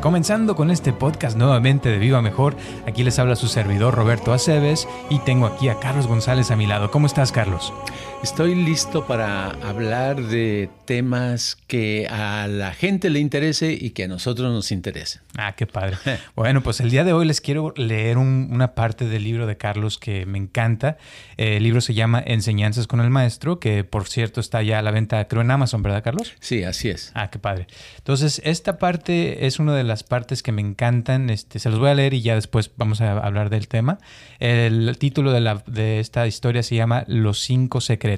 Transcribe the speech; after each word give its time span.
Comenzando 0.00 0.56
con 0.56 0.70
este 0.70 0.94
podcast 0.94 1.36
nuevamente 1.36 1.90
de 1.90 1.98
Viva 1.98 2.22
Mejor, 2.22 2.56
aquí 2.86 3.04
les 3.04 3.18
habla 3.18 3.36
su 3.36 3.48
servidor 3.48 3.94
Roberto 3.94 4.32
Aceves 4.32 4.88
y 5.10 5.18
tengo 5.18 5.44
aquí 5.44 5.68
a 5.68 5.78
Carlos 5.78 6.06
González 6.06 6.50
a 6.50 6.56
mi 6.56 6.66
lado. 6.66 6.90
¿Cómo 6.90 7.06
estás, 7.06 7.32
Carlos? 7.32 7.74
Estoy 8.22 8.54
listo 8.54 9.06
para 9.06 9.48
hablar 9.66 10.20
de 10.20 10.68
temas 10.84 11.56
que 11.66 12.06
a 12.10 12.46
la 12.48 12.74
gente 12.74 13.08
le 13.08 13.18
interese 13.18 13.72
y 13.72 13.90
que 13.90 14.04
a 14.04 14.08
nosotros 14.08 14.52
nos 14.52 14.72
interesen. 14.72 15.22
Ah, 15.38 15.54
qué 15.56 15.66
padre. 15.66 15.96
bueno, 16.36 16.62
pues 16.62 16.80
el 16.80 16.90
día 16.90 17.02
de 17.02 17.14
hoy 17.14 17.24
les 17.24 17.40
quiero 17.40 17.72
leer 17.76 18.18
una 18.18 18.74
parte 18.74 19.06
del 19.06 19.24
libro 19.24 19.46
de 19.46 19.56
Carlos 19.56 19.96
que 19.96 20.26
me 20.26 20.36
encanta. 20.36 20.98
Eh, 21.38 21.56
el 21.56 21.62
libro 21.62 21.80
se 21.80 21.94
llama 21.94 22.22
Enseñanzas 22.24 22.86
con 22.86 23.00
el 23.00 23.08
Maestro, 23.08 23.58
que 23.58 23.84
por 23.84 24.06
cierto 24.06 24.40
está 24.40 24.62
ya 24.62 24.80
a 24.80 24.82
la 24.82 24.90
venta, 24.90 25.26
creo, 25.26 25.40
en 25.40 25.50
Amazon, 25.50 25.82
¿verdad, 25.82 26.04
Carlos? 26.04 26.34
Sí, 26.40 26.62
así 26.62 26.90
es. 26.90 27.12
Ah, 27.14 27.30
qué 27.30 27.38
padre. 27.38 27.68
Entonces, 27.96 28.42
esta 28.44 28.76
parte 28.76 29.46
es 29.46 29.58
una 29.58 29.74
de 29.74 29.84
las 29.84 30.02
partes 30.02 30.42
que 30.42 30.52
me 30.52 30.60
encantan. 30.60 31.30
Este, 31.30 31.58
se 31.58 31.70
los 31.70 31.78
voy 31.78 31.88
a 31.88 31.94
leer 31.94 32.12
y 32.12 32.20
ya 32.20 32.34
después 32.34 32.70
vamos 32.76 33.00
a 33.00 33.12
hablar 33.12 33.48
del 33.48 33.66
tema. 33.66 33.98
El 34.40 34.94
título 34.98 35.32
de, 35.32 35.40
la, 35.40 35.62
de 35.66 36.00
esta 36.00 36.26
historia 36.26 36.62
se 36.62 36.74
llama 36.76 37.04
Los 37.08 37.40
cinco 37.40 37.80
secretos. 37.80 38.09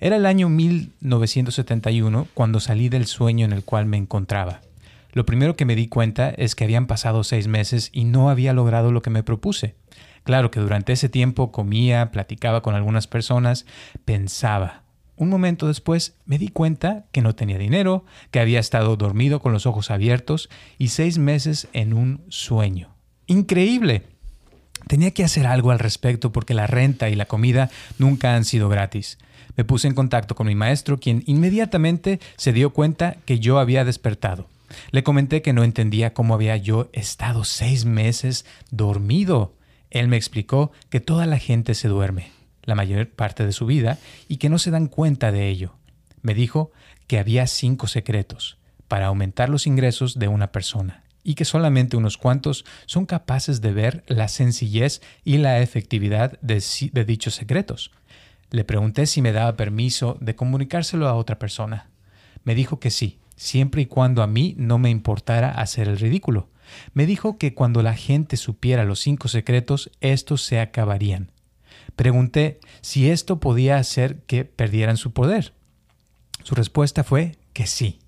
Era 0.00 0.16
el 0.16 0.26
año 0.26 0.48
1971 0.48 2.28
cuando 2.34 2.60
salí 2.60 2.88
del 2.88 3.06
sueño 3.06 3.44
en 3.44 3.52
el 3.52 3.64
cual 3.64 3.86
me 3.86 3.96
encontraba. 3.96 4.60
Lo 5.12 5.24
primero 5.24 5.54
que 5.54 5.64
me 5.64 5.76
di 5.76 5.86
cuenta 5.86 6.30
es 6.30 6.54
que 6.54 6.64
habían 6.64 6.86
pasado 6.86 7.22
seis 7.22 7.46
meses 7.46 7.90
y 7.92 8.04
no 8.04 8.30
había 8.30 8.52
logrado 8.52 8.90
lo 8.90 9.00
que 9.00 9.10
me 9.10 9.22
propuse. 9.22 9.76
Claro 10.24 10.50
que 10.50 10.58
durante 10.58 10.92
ese 10.92 11.08
tiempo 11.08 11.52
comía, 11.52 12.10
platicaba 12.10 12.62
con 12.62 12.74
algunas 12.74 13.06
personas, 13.06 13.66
pensaba. 14.04 14.82
Un 15.16 15.28
momento 15.28 15.68
después 15.68 16.16
me 16.24 16.38
di 16.38 16.48
cuenta 16.48 17.06
que 17.12 17.22
no 17.22 17.36
tenía 17.36 17.58
dinero, 17.58 18.04
que 18.32 18.40
había 18.40 18.58
estado 18.58 18.96
dormido 18.96 19.40
con 19.40 19.52
los 19.52 19.66
ojos 19.66 19.92
abiertos 19.92 20.48
y 20.78 20.88
seis 20.88 21.18
meses 21.18 21.68
en 21.72 21.92
un 21.92 22.24
sueño. 22.28 22.94
Increíble. 23.26 24.13
Tenía 24.86 25.12
que 25.12 25.24
hacer 25.24 25.46
algo 25.46 25.70
al 25.70 25.78
respecto 25.78 26.32
porque 26.32 26.54
la 26.54 26.66
renta 26.66 27.08
y 27.08 27.14
la 27.14 27.26
comida 27.26 27.70
nunca 27.98 28.34
han 28.34 28.44
sido 28.44 28.68
gratis. 28.68 29.18
Me 29.56 29.64
puse 29.64 29.88
en 29.88 29.94
contacto 29.94 30.34
con 30.34 30.46
mi 30.46 30.54
maestro, 30.54 30.98
quien 30.98 31.22
inmediatamente 31.26 32.20
se 32.36 32.52
dio 32.52 32.70
cuenta 32.70 33.16
que 33.24 33.38
yo 33.38 33.58
había 33.58 33.84
despertado. 33.84 34.48
Le 34.90 35.04
comenté 35.04 35.42
que 35.42 35.52
no 35.52 35.62
entendía 35.62 36.12
cómo 36.12 36.34
había 36.34 36.56
yo 36.56 36.88
estado 36.92 37.44
seis 37.44 37.84
meses 37.84 38.44
dormido. 38.70 39.54
Él 39.90 40.08
me 40.08 40.16
explicó 40.16 40.72
que 40.90 41.00
toda 41.00 41.26
la 41.26 41.38
gente 41.38 41.74
se 41.74 41.88
duerme, 41.88 42.32
la 42.64 42.74
mayor 42.74 43.08
parte 43.08 43.46
de 43.46 43.52
su 43.52 43.66
vida, 43.66 43.98
y 44.28 44.38
que 44.38 44.48
no 44.48 44.58
se 44.58 44.72
dan 44.72 44.88
cuenta 44.88 45.30
de 45.30 45.48
ello. 45.48 45.76
Me 46.22 46.34
dijo 46.34 46.72
que 47.06 47.18
había 47.18 47.46
cinco 47.46 47.86
secretos 47.86 48.58
para 48.88 49.06
aumentar 49.06 49.48
los 49.48 49.66
ingresos 49.66 50.18
de 50.18 50.28
una 50.28 50.50
persona 50.50 51.03
y 51.24 51.34
que 51.34 51.46
solamente 51.46 51.96
unos 51.96 52.18
cuantos 52.18 52.64
son 52.86 53.06
capaces 53.06 53.62
de 53.62 53.72
ver 53.72 54.04
la 54.06 54.28
sencillez 54.28 55.00
y 55.24 55.38
la 55.38 55.60
efectividad 55.60 56.38
de, 56.42 56.62
dichos 57.04 57.34
secretos. 57.34 57.90
Le 58.50 58.64
pregunté 58.64 59.06
si 59.06 59.22
me 59.22 59.32
daba 59.32 59.56
permiso 59.56 60.18
de 60.20 60.36
comunicárselo 60.36 61.08
a 61.08 61.14
otra 61.14 61.38
persona. 61.38 61.88
Me 62.44 62.54
dijo 62.54 62.78
que 62.78 62.90
sí, 62.90 63.18
siempre 63.34 63.82
y 63.82 63.86
cuando 63.86 64.22
a 64.22 64.26
mí 64.26 64.54
no 64.58 64.78
me 64.78 64.90
importara 64.90 65.50
hacer 65.50 65.88
el 65.88 65.98
ridículo. 65.98 66.50
Me 66.92 67.06
dijo 67.06 67.38
que 67.38 67.54
cuando 67.54 67.82
la 67.82 67.94
gente 67.94 68.36
supiera 68.36 68.84
los 68.84 69.00
cinco 69.00 69.28
secretos, 69.28 69.90
estos 70.00 70.42
se 70.42 70.60
acabarían. 70.60 71.32
Pregunté 71.96 72.60
si 72.80 73.10
esto 73.10 73.40
podía 73.40 73.78
hacer 73.78 74.20
que 74.26 74.44
perdieran 74.44 74.98
su 74.98 75.12
poder. 75.12 75.54
Su 76.42 76.54
respuesta 76.54 77.02
fue 77.02 77.38
que 77.52 77.66
sí 77.66 77.98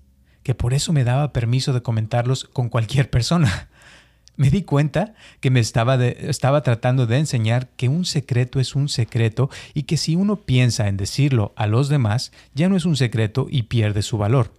que 0.47 0.55
por 0.55 0.73
eso 0.73 0.93
me 0.93 1.03
daba 1.03 1.33
permiso 1.33 1.73
de 1.73 1.81
comentarlos 1.81 2.45
con 2.45 2.69
cualquier 2.69 3.09
persona. 3.09 3.67
Me 4.37 4.49
di 4.49 4.61
cuenta 4.61 5.13
que 5.41 5.49
me 5.49 5.59
estaba, 5.59 6.01
estaba 6.05 6.61
tratando 6.61 7.05
de 7.05 7.17
enseñar 7.17 7.67
que 7.71 7.89
un 7.89 8.05
secreto 8.05 8.61
es 8.61 8.73
un 8.73 8.87
secreto 8.87 9.49
y 9.73 9.83
que 9.83 9.97
si 9.97 10.15
uno 10.15 10.37
piensa 10.45 10.87
en 10.87 10.95
decirlo 10.95 11.53
a 11.57 11.67
los 11.67 11.89
demás, 11.89 12.31
ya 12.53 12.69
no 12.69 12.77
es 12.77 12.85
un 12.85 12.95
secreto 12.95 13.47
y 13.49 13.63
pierde 13.63 14.03
su 14.03 14.17
valor. 14.17 14.53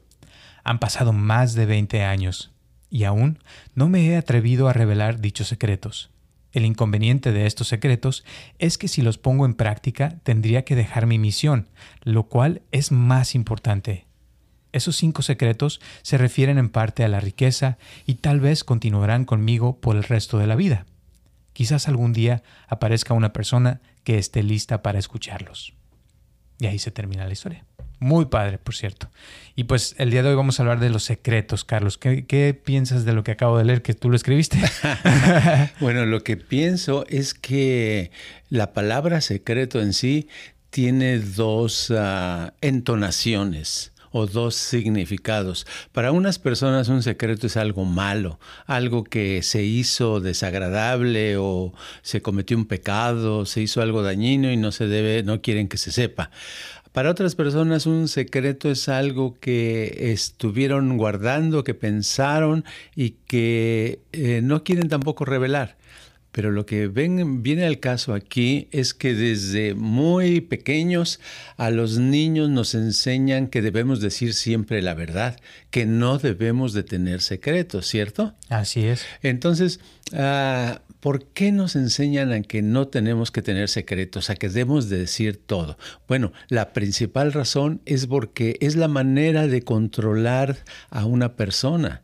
Han 0.62 0.78
pasado 0.78 1.14
más 1.14 1.54
de 1.54 1.64
20 1.64 2.02
años 2.02 2.52
y 2.90 3.04
aún 3.04 3.38
no 3.74 3.88
me 3.88 4.04
he 4.08 4.18
atrevido 4.18 4.68
a 4.68 4.74
revelar 4.74 5.20
dichos 5.22 5.48
secretos. 5.48 6.10
El 6.52 6.66
inconveniente 6.66 7.32
de 7.32 7.46
estos 7.46 7.68
secretos 7.68 8.26
es 8.58 8.76
que 8.76 8.88
si 8.88 9.00
los 9.00 9.16
pongo 9.16 9.46
en 9.46 9.54
práctica 9.54 10.18
tendría 10.22 10.66
que 10.66 10.76
dejar 10.76 11.06
mi 11.06 11.18
misión, 11.18 11.68
lo 12.02 12.24
cual 12.24 12.60
es 12.72 12.92
más 12.92 13.34
importante, 13.34 14.07
esos 14.78 14.96
cinco 14.96 15.22
secretos 15.22 15.80
se 16.02 16.18
refieren 16.18 16.58
en 16.58 16.70
parte 16.70 17.04
a 17.04 17.08
la 17.08 17.20
riqueza 17.20 17.78
y 18.06 18.14
tal 18.14 18.40
vez 18.40 18.64
continuarán 18.64 19.24
conmigo 19.24 19.78
por 19.80 19.96
el 19.96 20.04
resto 20.04 20.38
de 20.38 20.46
la 20.46 20.56
vida. 20.56 20.86
Quizás 21.52 21.88
algún 21.88 22.12
día 22.12 22.42
aparezca 22.68 23.14
una 23.14 23.32
persona 23.32 23.80
que 24.04 24.18
esté 24.18 24.42
lista 24.42 24.82
para 24.82 24.98
escucharlos. 24.98 25.74
Y 26.58 26.66
ahí 26.66 26.78
se 26.78 26.90
termina 26.90 27.26
la 27.26 27.32
historia. 27.32 27.64
Muy 28.00 28.26
padre, 28.26 28.58
por 28.58 28.74
cierto. 28.74 29.10
Y 29.56 29.64
pues 29.64 29.96
el 29.98 30.10
día 30.10 30.22
de 30.22 30.28
hoy 30.28 30.36
vamos 30.36 30.58
a 30.58 30.62
hablar 30.62 30.78
de 30.78 30.88
los 30.88 31.02
secretos, 31.02 31.64
Carlos. 31.64 31.98
¿Qué, 31.98 32.60
piensas 32.64 33.04
de 33.04 33.12
lo 33.12 33.24
que 33.24 33.32
acabo 33.32 33.58
de 33.58 33.64
leer, 33.64 33.82
que 33.82 33.94
tú 33.94 34.08
lo 34.08 34.16
escribiste? 34.16 34.58
bueno, 35.80 36.06
lo 36.06 36.22
que 36.22 36.36
pienso 36.36 37.04
es 37.08 37.34
que 37.34 38.12
la 38.50 38.72
palabra 38.72 39.20
secreto 39.20 39.80
en 39.80 39.92
sí 39.92 40.28
tiene 40.70 41.18
dos 41.18 41.92
ah, 41.96 42.54
entonaciones 42.60 43.92
o 44.10 44.26
dos 44.26 44.54
significados. 44.54 45.66
Para 45.92 46.12
unas 46.12 46.38
personas 46.38 46.88
un 46.88 47.02
secreto 47.02 47.46
es 47.46 47.56
algo 47.56 47.84
malo, 47.84 48.38
algo 48.66 49.04
que 49.04 49.42
se 49.42 49.62
hizo 49.62 50.20
desagradable 50.20 51.36
o 51.36 51.72
se 52.02 52.22
cometió 52.22 52.56
un 52.56 52.66
pecado, 52.66 53.46
se 53.46 53.62
hizo 53.62 53.82
algo 53.82 54.02
dañino 54.02 54.50
y 54.52 54.56
no 54.56 54.72
se 54.72 54.86
debe, 54.86 55.22
no 55.22 55.40
quieren 55.40 55.68
que 55.68 55.78
se 55.78 55.92
sepa. 55.92 56.30
Para 56.92 57.10
otras 57.10 57.34
personas 57.34 57.86
un 57.86 58.08
secreto 58.08 58.70
es 58.70 58.88
algo 58.88 59.38
que 59.38 60.12
estuvieron 60.12 60.96
guardando, 60.96 61.62
que 61.62 61.74
pensaron 61.74 62.64
y 62.96 63.10
que 63.26 64.00
eh, 64.12 64.40
no 64.42 64.64
quieren 64.64 64.88
tampoco 64.88 65.24
revelar. 65.24 65.76
Pero 66.38 66.52
lo 66.52 66.66
que 66.66 66.86
ven, 66.86 67.42
viene 67.42 67.66
al 67.66 67.80
caso 67.80 68.14
aquí 68.14 68.68
es 68.70 68.94
que 68.94 69.12
desde 69.12 69.74
muy 69.74 70.40
pequeños 70.40 71.18
a 71.56 71.70
los 71.70 71.98
niños 71.98 72.48
nos 72.48 72.76
enseñan 72.76 73.48
que 73.48 73.60
debemos 73.60 74.00
decir 74.00 74.34
siempre 74.34 74.80
la 74.80 74.94
verdad, 74.94 75.40
que 75.72 75.84
no 75.84 76.16
debemos 76.18 76.74
de 76.74 76.84
tener 76.84 77.22
secretos, 77.22 77.88
¿cierto? 77.88 78.36
Así 78.50 78.84
es. 78.84 79.04
Entonces, 79.20 79.80
ah, 80.12 80.82
¿por 81.00 81.24
qué 81.24 81.50
nos 81.50 81.74
enseñan 81.74 82.30
a 82.30 82.40
que 82.42 82.62
no 82.62 82.86
tenemos 82.86 83.32
que 83.32 83.42
tener 83.42 83.68
secretos, 83.68 84.30
a 84.30 84.36
que 84.36 84.48
debemos 84.48 84.88
de 84.88 84.98
decir 84.98 85.42
todo? 85.44 85.76
Bueno, 86.06 86.32
la 86.46 86.72
principal 86.72 87.32
razón 87.32 87.82
es 87.84 88.06
porque 88.06 88.58
es 88.60 88.76
la 88.76 88.86
manera 88.86 89.48
de 89.48 89.62
controlar 89.62 90.58
a 90.88 91.04
una 91.04 91.34
persona. 91.34 92.02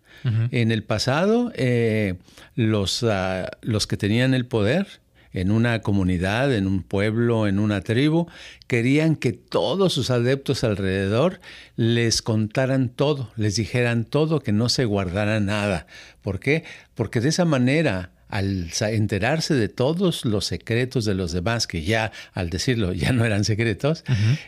En 0.50 0.72
el 0.72 0.82
pasado, 0.84 1.52
eh, 1.54 2.14
los, 2.54 3.02
ah, 3.02 3.50
los 3.62 3.86
que 3.86 3.96
tenían 3.96 4.34
el 4.34 4.46
poder 4.46 4.86
en 5.34 5.50
una 5.50 5.80
comunidad, 5.80 6.54
en 6.54 6.66
un 6.66 6.82
pueblo, 6.82 7.48
en 7.48 7.58
una 7.58 7.80
tribu, 7.80 8.28
querían 8.68 9.16
que 9.16 9.32
todos 9.32 9.92
sus 9.92 10.10
adeptos 10.10 10.62
alrededor 10.62 11.40
les 11.76 12.22
contaran 12.22 12.88
todo, 12.88 13.32
les 13.36 13.56
dijeran 13.56 14.04
todo, 14.04 14.40
que 14.40 14.52
no 14.52 14.68
se 14.68 14.84
guardara 14.84 15.40
nada. 15.40 15.88
¿Por 16.22 16.38
qué? 16.38 16.64
Porque 16.94 17.20
de 17.20 17.30
esa 17.30 17.44
manera 17.44 18.12
al 18.28 18.70
enterarse 18.80 19.54
de 19.54 19.68
todos 19.68 20.24
los 20.24 20.46
secretos 20.46 21.04
de 21.04 21.14
los 21.14 21.32
demás, 21.32 21.66
que 21.66 21.82
ya 21.82 22.10
al 22.32 22.50
decirlo 22.50 22.92
ya 22.92 23.12
no 23.12 23.24
eran 23.24 23.44
secretos, 23.44 24.04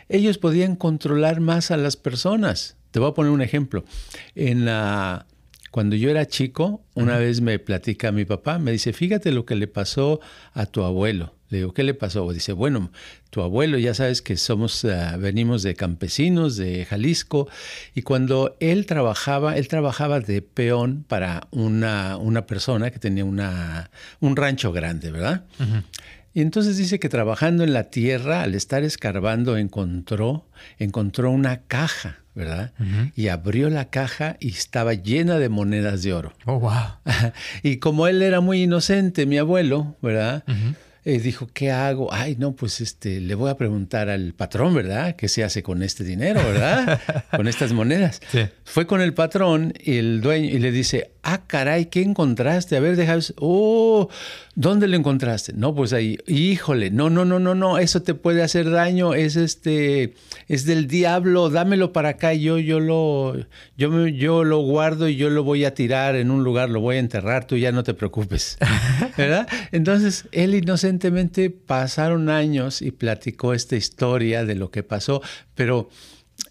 ellos 0.09 0.37
podían 0.37 0.75
controlar 0.75 1.39
más 1.39 1.71
a 1.71 1.77
las 1.77 1.95
personas. 1.95 2.75
Te 2.91 2.99
voy 2.99 3.11
a 3.11 3.13
poner 3.13 3.31
un 3.31 3.41
ejemplo. 3.41 3.85
En 4.35 4.65
la 4.65 5.25
cuando 5.71 5.95
yo 5.95 6.09
era 6.09 6.25
chico, 6.27 6.83
una 6.93 7.17
vez 7.17 7.41
me 7.41 7.59
platica 7.59 8.11
mi 8.11 8.25
papá, 8.25 8.59
me 8.59 8.71
dice, 8.71 8.93
fíjate 8.93 9.31
lo 9.31 9.45
que 9.45 9.55
le 9.55 9.67
pasó 9.67 10.19
a 10.53 10.65
tu 10.65 10.83
abuelo. 10.83 11.33
Le 11.49 11.59
digo, 11.59 11.73
¿qué 11.73 11.83
le 11.83 11.93
pasó? 11.93 12.31
Dice, 12.33 12.51
bueno, 12.51 12.91
tu 13.29 13.41
abuelo, 13.41 13.77
ya 13.77 13.93
sabes 13.93 14.21
que 14.21 14.35
somos, 14.35 14.83
ah, 14.83 15.15
venimos 15.17 15.63
de 15.63 15.75
campesinos, 15.75 16.57
de 16.57 16.83
Jalisco, 16.83 17.47
y 17.95 18.01
cuando 18.01 18.57
él 18.59 18.85
trabajaba, 18.85 19.55
él 19.55 19.69
trabajaba 19.69 20.19
de 20.19 20.41
peón 20.41 21.05
para 21.07 21.47
una, 21.51 22.17
una 22.17 22.45
persona 22.45 22.91
que 22.91 22.99
tenía 22.99 23.23
una, 23.23 23.91
un 24.19 24.35
rancho 24.35 24.73
grande, 24.73 25.09
¿verdad? 25.09 25.45
Y 26.33 26.41
entonces 26.41 26.77
dice 26.77 26.99
que 26.99 27.09
trabajando 27.09 27.63
en 27.63 27.73
la 27.73 27.85
tierra, 27.85 28.43
al 28.43 28.53
estar 28.53 28.83
escarbando, 28.83 29.57
encontró, 29.57 30.45
encontró 30.77 31.31
una 31.31 31.61
caja, 31.63 32.19
¿verdad? 32.35 32.73
Y 33.15 33.29
abrió 33.29 33.69
la 33.71 33.89
caja 33.89 34.37
y 34.39 34.49
estaba 34.49 34.93
llena 34.93 35.39
de 35.39 35.49
monedas 35.49 36.03
de 36.03 36.13
oro. 36.13 36.33
Oh, 36.45 36.59
wow. 36.59 36.71
y 37.63 37.77
como 37.77 38.07
él 38.07 38.21
era 38.21 38.41
muy 38.41 38.63
inocente, 38.63 39.25
mi 39.25 39.39
abuelo, 39.39 39.97
¿verdad? 40.01 40.43
Eh, 41.09 41.19
dijo, 41.19 41.47
¿qué 41.53 41.71
hago? 41.71 42.13
Ay, 42.13 42.35
no, 42.37 42.51
pues 42.51 42.81
este, 42.81 43.21
le 43.21 43.33
voy 43.33 43.49
a 43.49 43.55
preguntar 43.55 44.09
al 44.09 44.33
patrón, 44.33 44.75
¿verdad? 44.75 45.15
¿Qué 45.15 45.29
se 45.29 45.41
hace 45.41 45.63
con 45.63 45.81
este 45.81 46.03
dinero, 46.03 46.41
¿verdad? 46.43 46.99
con 47.33 47.47
estas 47.47 47.71
monedas. 47.71 48.19
Fue 48.65 48.85
con 48.85 48.99
el 48.99 49.13
patrón 49.13 49.73
y 49.81 49.99
el 49.99 50.19
dueño 50.19 50.49
y 50.49 50.59
le 50.59 50.69
dice, 50.69 51.11
ah, 51.23 51.43
caray, 51.47 51.85
¿qué 51.85 52.01
encontraste? 52.01 52.75
A 52.75 52.81
ver, 52.81 52.97
déjame, 52.97 53.21
oh, 53.37 54.09
¿dónde 54.57 54.87
lo 54.87 54.97
encontraste? 54.97 55.53
No, 55.53 55.75
pues 55.75 55.93
ahí, 55.93 56.17
híjole, 56.25 56.89
no, 56.89 57.11
no, 57.11 57.25
no, 57.25 57.39
no, 57.39 57.53
no, 57.53 57.77
eso 57.77 58.01
te 58.01 58.15
puede 58.15 58.41
hacer 58.41 58.71
daño, 58.71 59.13
es 59.13 59.35
este, 59.35 60.15
es 60.47 60.65
del 60.65 60.87
diablo, 60.87 61.51
dámelo 61.51 61.93
para 61.93 62.09
acá, 62.09 62.33
yo, 62.33 62.57
yo 62.57 62.79
lo, 62.79 63.35
yo, 63.77 64.07
yo 64.07 64.43
lo 64.43 64.57
guardo 64.61 65.07
y 65.07 65.15
yo 65.15 65.29
lo 65.29 65.43
voy 65.43 65.63
a 65.63 65.75
tirar 65.75 66.15
en 66.15 66.31
un 66.31 66.43
lugar, 66.43 66.71
lo 66.71 66.81
voy 66.81 66.95
a 66.95 66.99
enterrar, 66.99 67.45
tú 67.45 67.55
ya 67.55 67.71
no 67.71 67.83
te 67.83 67.93
preocupes, 67.93 68.57
¿verdad? 69.17 69.47
Entonces, 69.71 70.25
él 70.31 70.55
inocente 70.55 71.11
pasaron 71.51 72.29
años 72.29 72.81
y 72.81 72.89
platicó 72.89 73.53
esta 73.53 73.75
historia 73.75 74.43
de 74.43 74.55
lo 74.55 74.71
que 74.71 74.81
pasó, 74.81 75.21
pero 75.53 75.89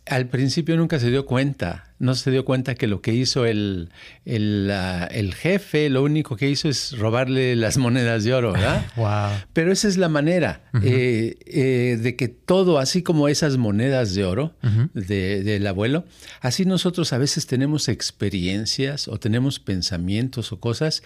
al 0.06 0.29
principio 0.29 0.76
nunca 0.76 0.99
se 0.99 1.11
dio 1.11 1.26
cuenta 1.26 1.87
no 1.99 2.14
se 2.14 2.31
dio 2.31 2.44
cuenta 2.44 2.75
que 2.75 2.87
lo 2.87 3.00
que 3.00 3.14
hizo 3.14 3.47
el, 3.47 3.88
el, 4.25 4.70
el, 5.11 5.35
jefe, 5.35 5.88
lo 5.88 6.03
único 6.03 6.37
que 6.37 6.49
hizo 6.50 6.69
es 6.69 6.97
robarle 6.99 7.56
las 7.56 7.79
monedas 7.79 8.25
de 8.25 8.35
oro, 8.35 8.53
¿verdad? 8.53 8.87
wow. 8.97 9.31
Pero 9.53 9.73
esa 9.73 9.88
es 9.88 9.97
la 9.97 10.08
manera 10.08 10.62
eh, 10.82 11.37
eh, 11.47 11.99
de 12.00 12.17
que 12.17 12.29
todo, 12.29 12.79
así 12.79 13.03
como 13.03 13.29
esas 13.29 13.56
monedas 13.56 14.14
de 14.14 14.25
oro 14.25 14.55
del 14.93 15.67
abuelo, 15.67 16.05
así 16.41 16.67
nosotros 16.67 17.12
a 17.12 17.19
veces 17.19 17.47
tenemos 17.47 17.88
experiencias 17.88 19.09
o 19.09 19.19
tenemos 19.19 19.59
pensamientos 19.59 20.52
o 20.52 20.61
cosas 20.61 21.02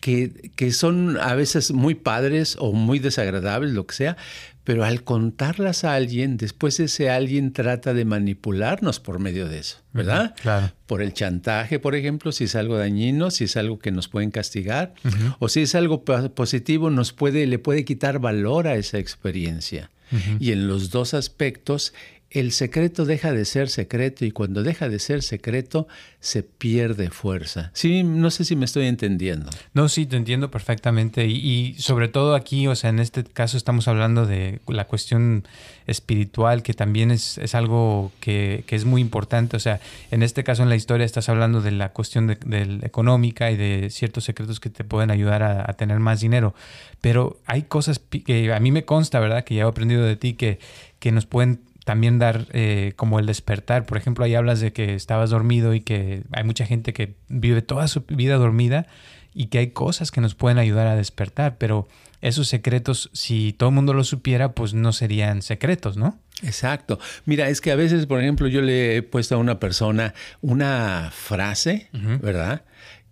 que, 0.00 0.50
que 0.56 0.72
son 0.72 1.18
a 1.20 1.34
veces 1.34 1.70
muy 1.70 1.94
padres 1.94 2.56
o 2.58 2.72
muy 2.72 2.98
desagradables, 2.98 3.72
lo 3.72 3.86
que 3.86 3.94
sea, 3.94 4.16
pero 4.64 4.84
al 4.84 5.02
contarlas 5.02 5.84
a 5.84 5.94
alguien, 5.94 6.36
después 6.36 6.78
ese 6.78 7.10
alguien 7.10 7.52
trata 7.52 7.94
de 7.94 8.04
manipularnos 8.04 9.00
por 9.00 9.18
medio 9.18 9.48
de 9.48 9.58
eso, 9.58 9.78
¿verdad? 9.92 10.34
Claro. 10.40 10.72
Por 10.86 11.02
el 11.02 11.12
chantaje, 11.12 11.78
por 11.78 11.94
ejemplo, 11.96 12.30
si 12.30 12.44
es 12.44 12.54
algo 12.54 12.78
dañino, 12.78 13.30
si 13.30 13.44
es 13.44 13.56
algo 13.56 13.78
que 13.78 13.90
nos 13.90 14.08
pueden 14.08 14.30
castigar, 14.30 14.94
o 15.38 15.48
si 15.48 15.62
es 15.62 15.74
algo 15.74 16.04
positivo, 16.04 16.90
nos 16.90 17.12
puede, 17.12 17.46
le 17.46 17.58
puede 17.58 17.84
quitar 17.84 18.20
valor 18.20 18.68
a 18.68 18.76
esa 18.76 18.98
experiencia. 18.98 19.90
Y 20.38 20.52
en 20.52 20.68
los 20.68 20.90
dos 20.90 21.14
aspectos, 21.14 21.94
el 22.32 22.52
secreto 22.52 23.04
deja 23.04 23.32
de 23.32 23.44
ser 23.44 23.68
secreto 23.68 24.24
y 24.24 24.30
cuando 24.30 24.62
deja 24.62 24.88
de 24.88 24.98
ser 24.98 25.22
secreto 25.22 25.86
se 26.20 26.42
pierde 26.42 27.10
fuerza. 27.10 27.70
Sí, 27.74 28.02
no 28.04 28.30
sé 28.30 28.44
si 28.44 28.56
me 28.56 28.64
estoy 28.64 28.86
entendiendo. 28.86 29.50
No, 29.74 29.88
sí, 29.88 30.06
te 30.06 30.16
entiendo 30.16 30.50
perfectamente 30.50 31.26
y, 31.26 31.74
sobre 31.78 32.08
todo 32.08 32.34
aquí, 32.34 32.66
o 32.68 32.76
sea, 32.76 32.90
en 32.90 33.00
este 33.00 33.24
caso 33.24 33.56
estamos 33.56 33.86
hablando 33.88 34.26
de 34.26 34.60
la 34.66 34.86
cuestión 34.86 35.44
espiritual 35.86 36.62
que 36.62 36.74
también 36.74 37.10
es, 37.10 37.54
algo 37.54 38.12
que, 38.20 38.64
es 38.68 38.84
muy 38.84 39.00
importante. 39.00 39.56
O 39.56 39.60
sea, 39.60 39.80
en 40.10 40.22
este 40.22 40.44
caso 40.44 40.62
en 40.62 40.68
la 40.68 40.76
historia 40.76 41.04
estás 41.04 41.28
hablando 41.28 41.60
de 41.60 41.72
la 41.72 41.90
cuestión 41.90 42.26
de, 42.28 42.78
económica 42.82 43.50
y 43.50 43.56
de 43.56 43.90
ciertos 43.90 44.24
secretos 44.24 44.60
que 44.60 44.70
te 44.70 44.84
pueden 44.84 45.10
ayudar 45.10 45.42
a, 45.42 45.68
a 45.68 45.74
tener 45.74 45.98
más 45.98 46.20
dinero, 46.20 46.54
pero 47.00 47.40
hay 47.46 47.62
cosas 47.62 47.98
que 47.98 48.52
a 48.52 48.60
mí 48.60 48.70
me 48.70 48.84
consta, 48.84 49.20
¿verdad? 49.20 49.44
Que 49.44 49.56
ya 49.56 49.64
he 49.64 49.66
aprendido 49.66 50.04
de 50.04 50.16
ti 50.16 50.34
que, 50.34 50.58
que 50.98 51.12
nos 51.12 51.26
pueden 51.26 51.60
también 51.84 52.18
dar 52.18 52.46
eh, 52.52 52.92
como 52.96 53.18
el 53.18 53.26
despertar. 53.26 53.86
Por 53.86 53.98
ejemplo, 53.98 54.24
ahí 54.24 54.34
hablas 54.34 54.60
de 54.60 54.72
que 54.72 54.94
estabas 54.94 55.30
dormido 55.30 55.74
y 55.74 55.80
que 55.80 56.22
hay 56.32 56.44
mucha 56.44 56.66
gente 56.66 56.92
que 56.92 57.14
vive 57.28 57.62
toda 57.62 57.88
su 57.88 58.02
vida 58.08 58.36
dormida 58.36 58.86
y 59.34 59.46
que 59.46 59.58
hay 59.58 59.70
cosas 59.70 60.10
que 60.10 60.20
nos 60.20 60.34
pueden 60.34 60.58
ayudar 60.58 60.86
a 60.86 60.96
despertar, 60.96 61.56
pero 61.58 61.88
esos 62.20 62.48
secretos, 62.48 63.10
si 63.12 63.52
todo 63.52 63.70
el 63.70 63.74
mundo 63.74 63.94
lo 63.94 64.04
supiera, 64.04 64.52
pues 64.52 64.74
no 64.74 64.92
serían 64.92 65.42
secretos, 65.42 65.96
¿no? 65.96 66.18
Exacto. 66.42 66.98
Mira, 67.24 67.48
es 67.48 67.60
que 67.60 67.72
a 67.72 67.76
veces, 67.76 68.06
por 68.06 68.20
ejemplo, 68.20 68.46
yo 68.46 68.62
le 68.62 68.96
he 68.96 69.02
puesto 69.02 69.34
a 69.34 69.38
una 69.38 69.58
persona 69.58 70.14
una 70.40 71.10
frase, 71.12 71.88
¿verdad? 71.92 72.62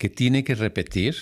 Que 0.00 0.08
tiene 0.08 0.44
que 0.44 0.54
repetir 0.54 1.14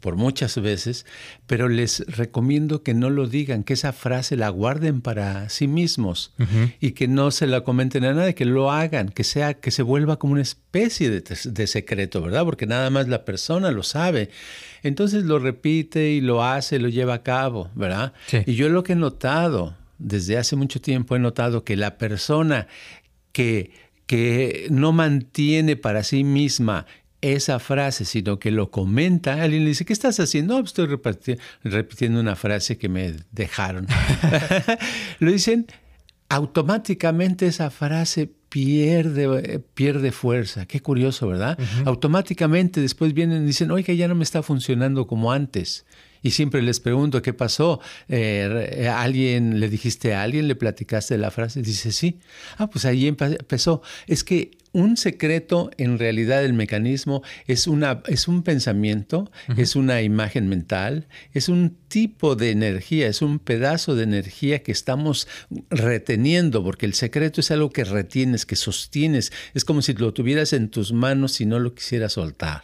por 0.00 0.14
muchas 0.16 0.60
veces, 0.60 1.06
pero 1.46 1.70
les 1.70 2.00
recomiendo 2.06 2.82
que 2.82 2.92
no 2.92 3.08
lo 3.08 3.26
digan, 3.26 3.64
que 3.64 3.72
esa 3.72 3.94
frase 3.94 4.36
la 4.36 4.50
guarden 4.50 5.00
para 5.00 5.48
sí 5.48 5.66
mismos 5.66 6.34
y 6.80 6.90
que 6.90 7.08
no 7.08 7.30
se 7.30 7.46
la 7.46 7.62
comenten 7.62 8.04
a 8.04 8.12
nadie, 8.12 8.34
que 8.34 8.44
lo 8.44 8.70
hagan, 8.70 9.08
que 9.08 9.24
sea, 9.24 9.54
que 9.54 9.70
se 9.70 9.82
vuelva 9.82 10.18
como 10.18 10.34
una 10.34 10.42
especie 10.42 11.08
de, 11.08 11.66
secreto, 11.66 12.20
¿verdad? 12.20 12.44
Porque 12.44 12.66
nada 12.66 12.90
más 12.90 13.08
la 13.08 13.24
persona 13.24 13.70
lo 13.70 13.82
sabe. 13.82 14.28
Entonces 14.82 15.24
lo 15.24 15.38
repite 15.38 16.10
y 16.10 16.20
lo 16.20 16.44
hace, 16.44 16.78
lo 16.78 16.90
lleva 16.90 17.14
a 17.14 17.22
cabo, 17.22 17.70
¿verdad? 17.74 18.12
Y 18.44 18.52
yo 18.52 18.68
lo 18.68 18.82
que 18.82 18.92
he 18.92 18.96
notado, 18.96 19.78
desde 19.98 20.36
hace 20.36 20.56
mucho 20.56 20.82
tiempo 20.82 21.16
he 21.16 21.20
notado 21.20 21.64
que 21.64 21.74
la 21.74 21.96
persona 21.96 22.66
que 23.32 23.70
que 24.10 24.66
no 24.72 24.90
mantiene 24.90 25.76
para 25.76 26.02
sí 26.02 26.24
misma 26.24 26.84
esa 27.22 27.58
frase, 27.58 28.04
sino 28.04 28.38
que 28.38 28.50
lo 28.50 28.70
comenta. 28.70 29.42
Alguien 29.42 29.64
le 29.64 29.70
dice, 29.70 29.84
¿qué 29.84 29.92
estás 29.92 30.18
haciendo? 30.20 30.54
No, 30.54 30.60
pues 30.60 30.70
estoy 30.70 31.38
repitiendo 31.64 32.20
una 32.20 32.36
frase 32.36 32.78
que 32.78 32.88
me 32.88 33.14
dejaron. 33.30 33.86
lo 35.18 35.30
dicen, 35.30 35.66
automáticamente 36.28 37.46
esa 37.46 37.70
frase 37.70 38.30
pierde, 38.48 39.60
pierde 39.74 40.12
fuerza. 40.12 40.66
Qué 40.66 40.80
curioso, 40.80 41.28
¿verdad? 41.28 41.58
Automáticamente 41.84 42.80
después 42.80 43.14
vienen 43.14 43.44
y 43.44 43.46
dicen, 43.46 43.70
oiga, 43.70 43.94
ya 43.94 44.08
no 44.08 44.14
me 44.14 44.24
está 44.24 44.42
funcionando 44.42 45.06
como 45.06 45.32
antes. 45.32 45.86
Y 46.22 46.32
siempre 46.32 46.60
les 46.60 46.80
pregunto, 46.80 47.22
¿qué 47.22 47.32
pasó? 47.32 47.80
Eh, 48.08 48.90
¿Alguien 48.94 49.58
le 49.58 49.68
dijiste 49.68 50.14
a 50.14 50.22
alguien, 50.22 50.48
le 50.48 50.54
platicaste 50.54 51.16
la 51.16 51.30
frase? 51.30 51.62
Dice, 51.62 51.92
sí. 51.92 52.18
Ah, 52.58 52.68
pues 52.68 52.84
ahí 52.84 53.06
empezó. 53.06 53.82
Es 54.06 54.22
que 54.24 54.50
un 54.72 54.96
secreto, 54.96 55.70
en 55.78 55.98
realidad, 55.98 56.44
el 56.44 56.52
mecanismo 56.52 57.22
es, 57.46 57.66
una, 57.66 58.02
es 58.06 58.28
un 58.28 58.42
pensamiento, 58.42 59.30
es 59.56 59.74
una 59.74 60.02
imagen 60.02 60.48
mental, 60.48 61.08
es 61.32 61.48
un 61.48 61.76
tipo 61.88 62.36
de 62.36 62.50
energía, 62.50 63.08
es 63.08 63.20
un 63.20 63.40
pedazo 63.40 63.96
de 63.96 64.04
energía 64.04 64.62
que 64.62 64.70
estamos 64.70 65.26
reteniendo, 65.70 66.62
porque 66.62 66.86
el 66.86 66.94
secreto 66.94 67.40
es 67.40 67.50
algo 67.50 67.70
que 67.70 67.84
retienes, 67.84 68.46
que 68.46 68.56
sostienes. 68.56 69.32
Es 69.54 69.64
como 69.64 69.82
si 69.82 69.92
lo 69.94 70.14
tuvieras 70.14 70.52
en 70.52 70.68
tus 70.68 70.92
manos 70.92 71.40
y 71.40 71.46
no 71.46 71.58
lo 71.58 71.74
quisieras 71.74 72.12
soltar. 72.12 72.62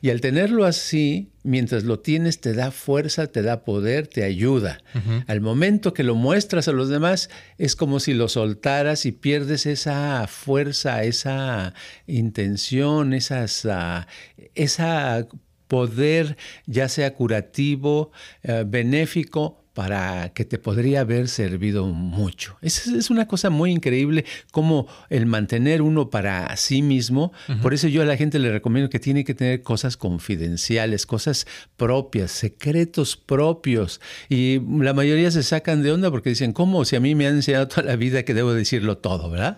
Y 0.00 0.10
al 0.10 0.20
tenerlo 0.20 0.64
así, 0.64 1.31
mientras 1.42 1.84
lo 1.84 2.00
tienes, 2.00 2.40
te 2.40 2.54
da 2.54 2.70
fuerza, 2.70 3.26
te 3.26 3.42
da 3.42 3.64
poder, 3.64 4.06
te 4.06 4.24
ayuda. 4.24 4.82
Al 5.26 5.40
momento 5.40 5.92
que 5.92 6.02
lo 6.02 6.14
muestras 6.14 6.68
a 6.68 6.72
los 6.72 6.88
demás, 6.88 7.30
es 7.58 7.76
como 7.76 8.00
si 8.00 8.14
lo 8.14 8.28
soltaras 8.28 9.06
y 9.06 9.12
pierdes 9.12 9.66
esa 9.66 10.26
fuerza 10.28 11.02
esa 11.04 11.74
intención, 12.06 13.12
esas, 13.12 13.64
uh, 13.64 14.04
esa 14.54 15.26
poder, 15.68 16.36
ya 16.66 16.88
sea 16.88 17.14
curativo, 17.14 18.12
uh, 18.44 18.64
benéfico, 18.66 19.61
para 19.74 20.30
que 20.30 20.44
te 20.44 20.58
podría 20.58 21.00
haber 21.00 21.28
servido 21.28 21.86
mucho. 21.86 22.56
Es, 22.60 22.86
es 22.86 23.10
una 23.10 23.26
cosa 23.26 23.50
muy 23.50 23.70
increíble 23.70 24.24
como 24.50 24.86
el 25.08 25.26
mantener 25.26 25.82
uno 25.82 26.10
para 26.10 26.54
sí 26.56 26.82
mismo. 26.82 27.32
Por 27.62 27.72
eso 27.72 27.88
yo 27.88 28.02
a 28.02 28.04
la 28.04 28.16
gente 28.16 28.38
le 28.38 28.52
recomiendo 28.52 28.90
que 28.90 28.98
tiene 28.98 29.24
que 29.24 29.34
tener 29.34 29.62
cosas 29.62 29.96
confidenciales, 29.96 31.06
cosas 31.06 31.46
propias, 31.76 32.32
secretos 32.32 33.16
propios. 33.16 34.00
Y 34.28 34.60
la 34.60 34.92
mayoría 34.92 35.30
se 35.30 35.42
sacan 35.42 35.82
de 35.82 35.92
onda 35.92 36.10
porque 36.10 36.30
dicen, 36.30 36.52
¿cómo? 36.52 36.84
Si 36.84 36.96
a 36.96 37.00
mí 37.00 37.14
me 37.14 37.26
han 37.26 37.36
enseñado 37.36 37.68
toda 37.68 37.82
la 37.84 37.96
vida 37.96 38.24
que 38.24 38.34
debo 38.34 38.52
decirlo 38.52 38.98
todo, 38.98 39.30
¿verdad? 39.30 39.56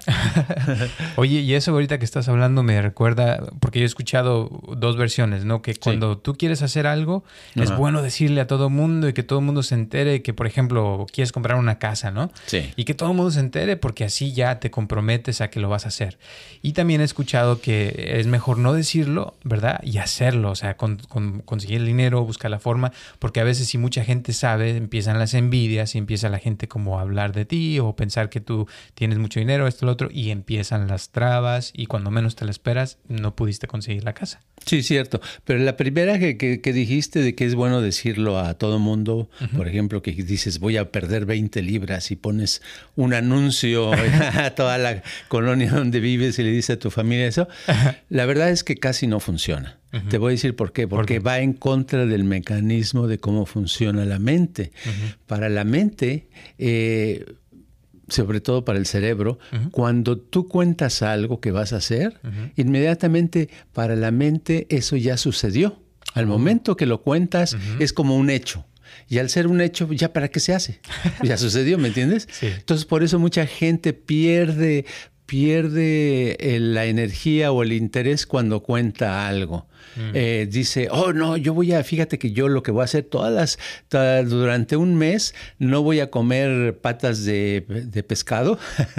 Oye, 1.17 1.41
y 1.41 1.55
eso 1.55 1.73
ahorita 1.73 1.99
que 1.99 2.05
estás 2.05 2.29
hablando 2.29 2.63
me 2.63 2.81
recuerda, 2.81 3.45
porque 3.61 3.81
yo 3.81 3.85
he 3.85 3.87
escuchado 3.87 4.63
dos 4.77 4.97
versiones, 4.97 5.45
¿no? 5.45 5.61
Que 5.63 5.75
cuando 5.75 6.19
tú 6.19 6.35
quieres 6.35 6.63
hacer 6.63 6.87
algo, 6.87 7.25
es 7.55 7.77
bueno 7.77 8.03
decirle 8.03 8.41
a 8.41 8.47
todo 8.47 8.71
mundo 8.71 9.09
y 9.09 9.13
que 9.13 9.23
todo 9.23 9.41
el 9.41 9.45
mundo 9.45 9.63
se 9.63 9.75
entere 9.75 10.04
entere 10.05 10.23
que, 10.23 10.35
por 10.35 10.47
ejemplo, 10.47 11.07
quieres 11.13 11.33
comprar 11.33 11.59
una 11.59 11.79
casa, 11.79 12.11
¿no? 12.11 12.31
Sí. 12.47 12.73
Y 12.77 12.85
que 12.85 12.95
todo 12.95 13.11
el 13.11 13.17
mundo 13.17 13.31
se 13.31 13.41
entere 13.41 13.77
porque 13.77 14.05
así 14.05 14.33
ya 14.33 14.61
te 14.61 14.71
comprometes 14.71 15.41
a 15.41 15.49
que 15.49 15.61
lo 15.61 15.69
vas 15.69 15.85
a 15.85 15.89
hacer. 15.89 16.19
Y 16.63 16.73
también 16.73 17.01
he 17.01 17.05
escuchado 17.05 17.61
que 17.61 18.15
es 18.19 18.27
mejor 18.27 18.59
no 18.59 18.73
decirlo, 18.73 19.35
¿verdad? 19.45 19.81
Y 19.83 19.99
hacerlo, 19.99 20.51
o 20.51 20.55
sea, 20.55 20.77
con, 20.77 20.99
conseguir 21.45 21.81
el 21.81 21.87
dinero, 21.87 22.25
buscar 22.25 22.51
la 22.51 22.59
forma, 22.59 22.93
porque 23.19 23.41
a 23.41 23.45
veces 23.45 23.69
si 23.69 23.79
mucha 23.79 24.05
gente 24.05 24.33
sabe, 24.33 24.77
empiezan 24.77 25.19
las 25.19 25.35
envidias 25.35 25.95
y 25.95 25.99
empieza 25.99 26.29
la 26.29 26.39
gente 26.39 26.69
como 26.69 26.99
a 26.99 27.03
hablar 27.03 27.33
de 27.33 27.45
ti 27.45 27.79
o 27.79 27.97
pensar 27.97 28.29
que 28.29 28.41
tú 28.41 28.69
tienes 28.95 29.19
mucho 29.19 29.41
dinero, 29.41 29.67
esto, 29.67 29.87
lo 29.87 29.93
otro, 29.93 30.09
y 30.13 30.31
empiezan 30.31 30.89
las 30.89 31.11
trabas 31.11 31.73
y 31.75 31.87
cuando 31.87 32.11
menos 32.11 32.37
te 32.37 32.45
la 32.45 32.51
esperas, 32.51 32.99
no 33.09 33.35
pudiste 33.35 33.67
conseguir 33.67 34.05
la 34.05 34.13
casa. 34.13 34.41
Sí, 34.67 34.83
cierto. 34.83 35.21
Pero 35.45 35.59
la 35.61 35.77
primera 35.77 36.19
que, 36.19 36.37
que, 36.39 36.73
dijiste 36.73 37.21
de 37.21 37.35
que 37.35 37.45
es 37.45 37.55
bueno 37.55 37.81
decirlo 37.81 38.39
a 38.39 38.55
todo 38.55 38.79
mundo, 38.79 39.29
por 39.57 39.69
ejemplo, 39.69 39.94
que 40.03 40.13
dices 40.13 40.59
voy 40.59 40.77
a 40.77 40.91
perder 40.91 41.27
20 41.27 41.63
libras 41.63 42.11
y 42.11 42.17
pones 42.17 42.63
un 42.97 43.15
anuncio 43.15 43.93
a 43.93 44.51
toda 44.55 44.79
la 44.79 45.03
colonia 45.29 45.71
donde 45.71 46.01
vives 46.01 46.39
y 46.39 46.43
le 46.43 46.51
dices 46.51 46.77
a 46.77 46.79
tu 46.79 46.91
familia 46.91 47.27
eso, 47.27 47.49
la 48.09 48.27
verdad 48.27 48.51
es 48.51 48.65
que 48.65 48.77
casi 48.77 49.07
no 49.07 49.21
funciona. 49.21 49.79
Te 50.09 50.19
voy 50.19 50.31
a 50.31 50.33
decir 50.33 50.57
por 50.57 50.73
qué. 50.73 50.89
Porque 50.89 51.21
va 51.21 51.39
en 51.39 51.53
contra 51.53 52.05
del 52.05 52.25
mecanismo 52.25 53.07
de 53.07 53.19
cómo 53.19 53.47
funciona 53.47 54.05
la 54.05 54.19
mente. 54.19 54.73
Para 55.27 55.49
la 55.49 55.63
mente, 55.63 56.29
eh, 56.59 57.25
sobre 58.09 58.41
todo 58.41 58.65
para 58.65 58.79
el 58.79 58.87
cerebro, 58.87 59.39
cuando 59.71 60.19
tú 60.19 60.49
cuentas 60.49 61.03
algo 61.03 61.41
que 61.41 61.53
vas 61.53 61.73
a 61.73 61.77
hacer, 61.77 62.21
inmediatamente 62.57 63.49
para 63.73 63.97
la 63.97 64.11
mente 64.11 64.67
eso 64.69 64.97
ya 64.97 65.17
sucedió. 65.17 65.81
Al 66.15 66.25
oh. 66.25 66.29
momento 66.29 66.77
que 66.77 66.87
lo 66.87 67.03
cuentas 67.03 67.57
es 67.79 67.93
como 67.93 68.17
un 68.17 68.31
hecho. 68.31 68.65
Y 69.09 69.19
al 69.19 69.31
ser 69.31 69.47
un 69.47 69.61
hecho, 69.61 69.93
ya 69.93 70.13
para 70.13 70.29
qué 70.29 70.41
se 70.41 70.55
hace. 70.55 70.81
Ya 71.23 71.37
sucedió, 71.37 71.79
¿me 71.79 71.89
entiendes? 71.89 72.29
Entonces, 72.43 72.87
por 72.87 73.03
eso 73.03 73.19
mucha 73.19 73.47
gente 73.47 73.93
pierde, 73.93 74.85
pierde 75.27 76.37
eh, 76.41 76.61
la 76.61 76.87
energía 76.87 77.53
o 77.53 77.63
el 77.63 77.73
interés 77.73 78.27
cuando 78.27 78.63
cuenta 78.63 79.27
algo. 79.29 79.67
Mm. 79.97 80.11
Eh, 80.15 80.49
dice, 80.51 80.89
oh 80.91 81.13
no, 81.13 81.37
yo 81.37 81.55
voy 81.55 81.73
a, 81.73 81.83
fíjate 81.85 82.19
que 82.19 82.33
yo 82.33 82.49
lo 82.49 82.63
que 82.63 82.71
voy 82.71 82.83
a 82.83 82.85
hacer 82.85 83.05
todas 83.05 83.59
las, 83.91 84.29
durante 84.29 84.77
un 84.77 84.97
mes 84.97 85.35
no 85.59 85.83
voy 85.83 86.01
a 86.01 86.11
comer 86.11 86.79
patas 86.79 87.25
de, 87.25 87.65
pescado, 88.07 88.59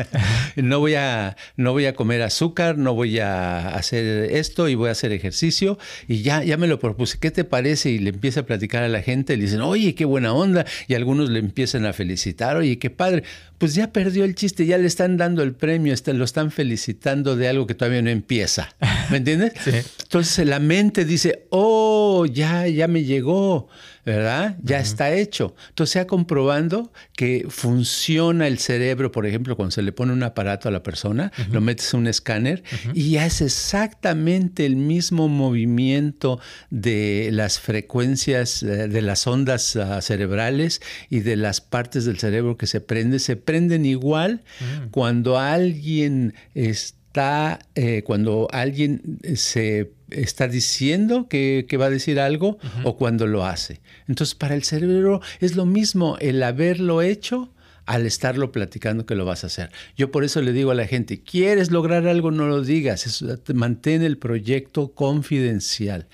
no, 0.56 0.80
voy 0.80 0.96
a, 0.96 1.36
no 1.58 1.74
voy 1.74 1.86
a 1.86 1.96
comer 1.96 2.22
azúcar, 2.22 2.77
no 2.77 2.94
voy 2.94 3.20
a 3.20 3.70
hacer 3.70 4.32
esto 4.32 4.70
y 4.70 4.75
voy 4.75 4.89
a 4.89 4.92
hacer 4.92 5.12
ejercicio 5.12 5.77
y 6.08 6.22
ya, 6.22 6.44
ya 6.44 6.58
me 6.58 6.68
lo 6.68 6.80
propuse, 6.80 7.18
¿qué 7.20 7.32
te 7.32 7.44
parece? 7.44 7.89
Y 7.89 8.00
le 8.00 8.12
empieza 8.12 8.42
a 8.42 8.46
platicar 8.46 8.84
a 8.84 8.89
la 8.89 9.01
gente, 9.01 9.36
le 9.36 9.44
dicen, 9.44 9.62
oye, 9.62 9.96
qué 9.96 10.06
buena 10.06 10.34
onda, 10.34 10.65
y 10.88 10.94
algunos 10.94 11.30
le 11.30 11.39
empiezan 11.39 11.86
a 11.86 11.94
felicitar, 11.94 12.58
oye, 12.58 12.80
qué 12.80 12.89
padre, 12.89 13.24
pues 13.58 13.74
ya 13.75 13.92
perdió 13.92 14.25
el 14.25 14.36
chiste, 14.36 14.65
ya 14.65 14.77
le 14.77 14.88
están 14.88 15.18
dando 15.18 15.44
el 15.44 15.54
premio, 15.54 15.94
lo 16.13 16.25
están 16.25 16.51
felicitando 16.51 17.36
de 17.36 17.48
algo 17.48 17.68
que 17.68 17.75
todavía 17.75 18.01
no 18.01 18.10
empieza, 18.10 18.75
¿me 19.10 19.18
entiendes? 19.18 19.54
Sí. 19.63 19.72
Entonces 20.04 20.46
la 20.48 20.60
mente 20.60 20.75
dice, 20.84 21.48
oh, 21.50 22.25
ya, 22.25 22.67
ya 22.67 22.88
me 22.88 23.03
llegó, 23.03 23.67
¿verdad? 24.05 24.58
Ya 24.62 24.79
está 24.79 25.13
hecho. 25.13 25.55
Entonces, 25.70 25.94
se 25.94 26.00
ha 26.00 26.08
comprobando 26.08 26.91
que 27.15 27.46
funciona 27.50 28.48
el 28.48 28.60
cerebro, 28.60 29.12
por 29.12 29.25
ejemplo, 29.25 29.55
cuando 29.55 29.72
se 29.72 29.82
le 29.82 29.91
pone 29.91 30.13
un 30.13 30.24
aparato 30.24 30.70
a 30.70 30.72
la 30.72 30.84
persona, 30.84 31.32
lo 31.51 31.62
metes 31.62 31.94
en 31.94 32.01
un 32.01 32.08
escáner 32.08 32.63
y 32.94 33.17
hace 33.17 33.46
exactamente 33.46 34.65
el 34.65 34.75
mismo 34.75 35.27
movimiento 35.27 36.39
de 36.70 37.29
las 37.32 37.60
frecuencias, 37.60 38.62
eh, 38.63 38.88
de 38.88 39.01
las 39.01 39.25
ondas 39.27 39.75
ah, 39.75 40.01
cerebrales 40.01 40.82
y 41.10 41.22
de 41.22 41.36
las 41.36 41.62
partes 41.62 42.05
del 42.05 42.20
cerebro 42.20 42.58
que 42.58 42.67
se 42.67 42.82
prenden. 42.82 43.20
Se 43.20 43.36
prenden 43.36 43.86
igual 43.86 44.44
mm. 44.60 44.89
cuando 44.91 45.39
alguien 45.39 46.34
está, 47.15 47.60
eh, 47.75 48.03
cuando 48.03 48.50
alguien 48.51 49.19
se 49.36 49.93
está 50.10 50.50
diciendo 50.50 51.29
que, 51.29 51.65
va 51.79 51.86
a 51.86 51.89
decir 51.89 52.19
algo 52.19 52.57
o 52.84 52.98
cuando 52.98 53.25
lo 53.25 53.45
hace. 53.45 53.79
Entonces, 54.10 54.36
para 54.36 54.53
el 54.53 54.63
cerebro 54.63 55.22
es 55.39 55.55
lo 55.55 55.65
mismo 55.65 56.17
el 56.19 56.43
haberlo 56.43 57.01
hecho 57.01 57.53
al 57.86 58.06
estarlo 58.06 58.51
platicando 58.51 59.06
que 59.06 59.15
lo 59.15 59.25
vas 59.25 59.44
a 59.44 59.48
hacer. 59.48 59.72
Yo 59.96 60.12
por 60.12 60.24
eso 60.24 60.42
le 60.42 60.54
digo 60.54 60.72
a 60.72 60.75
la 60.75 60.88
gente, 60.88 61.22
¿quieres 61.22 61.72
lograr 61.72 62.08
algo? 62.08 62.32
No 62.32 62.48
lo 62.48 62.62
digas, 62.62 63.24
mantén 63.54 64.01
el 64.01 64.18
proyecto 64.18 64.94
confidencial. 64.94 66.08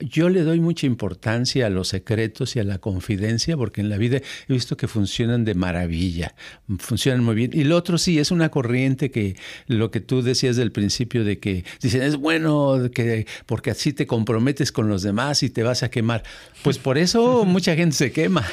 Yo 0.00 0.28
le 0.28 0.42
doy 0.42 0.60
mucha 0.60 0.86
importancia 0.86 1.66
a 1.66 1.70
los 1.70 1.88
secretos 1.88 2.54
y 2.54 2.60
a 2.60 2.64
la 2.64 2.78
confidencia 2.78 3.56
porque 3.56 3.80
en 3.80 3.88
la 3.88 3.98
vida 3.98 4.18
he 4.18 4.52
visto 4.52 4.76
que 4.76 4.86
funcionan 4.86 5.44
de 5.44 5.54
maravilla, 5.54 6.34
funcionan 6.78 7.24
muy 7.24 7.34
bien. 7.34 7.50
Y 7.52 7.64
lo 7.64 7.76
otro 7.76 7.98
sí, 7.98 8.18
es 8.18 8.30
una 8.30 8.50
corriente 8.50 9.10
que 9.10 9.36
lo 9.66 9.90
que 9.90 10.00
tú 10.00 10.22
decías 10.22 10.56
del 10.56 10.70
principio 10.70 11.24
de 11.24 11.38
que 11.38 11.64
dicen, 11.80 12.02
es 12.02 12.16
bueno 12.16 12.90
que 12.94 13.26
porque 13.46 13.70
así 13.70 13.92
te 13.92 14.06
comprometes 14.06 14.70
con 14.70 14.88
los 14.88 15.02
demás 15.02 15.42
y 15.42 15.50
te 15.50 15.62
vas 15.62 15.82
a 15.82 15.90
quemar. 15.90 16.22
Pues 16.62 16.78
por 16.78 16.98
eso 16.98 17.44
mucha 17.46 17.74
gente 17.74 17.96
se 17.96 18.12
quema, 18.12 18.46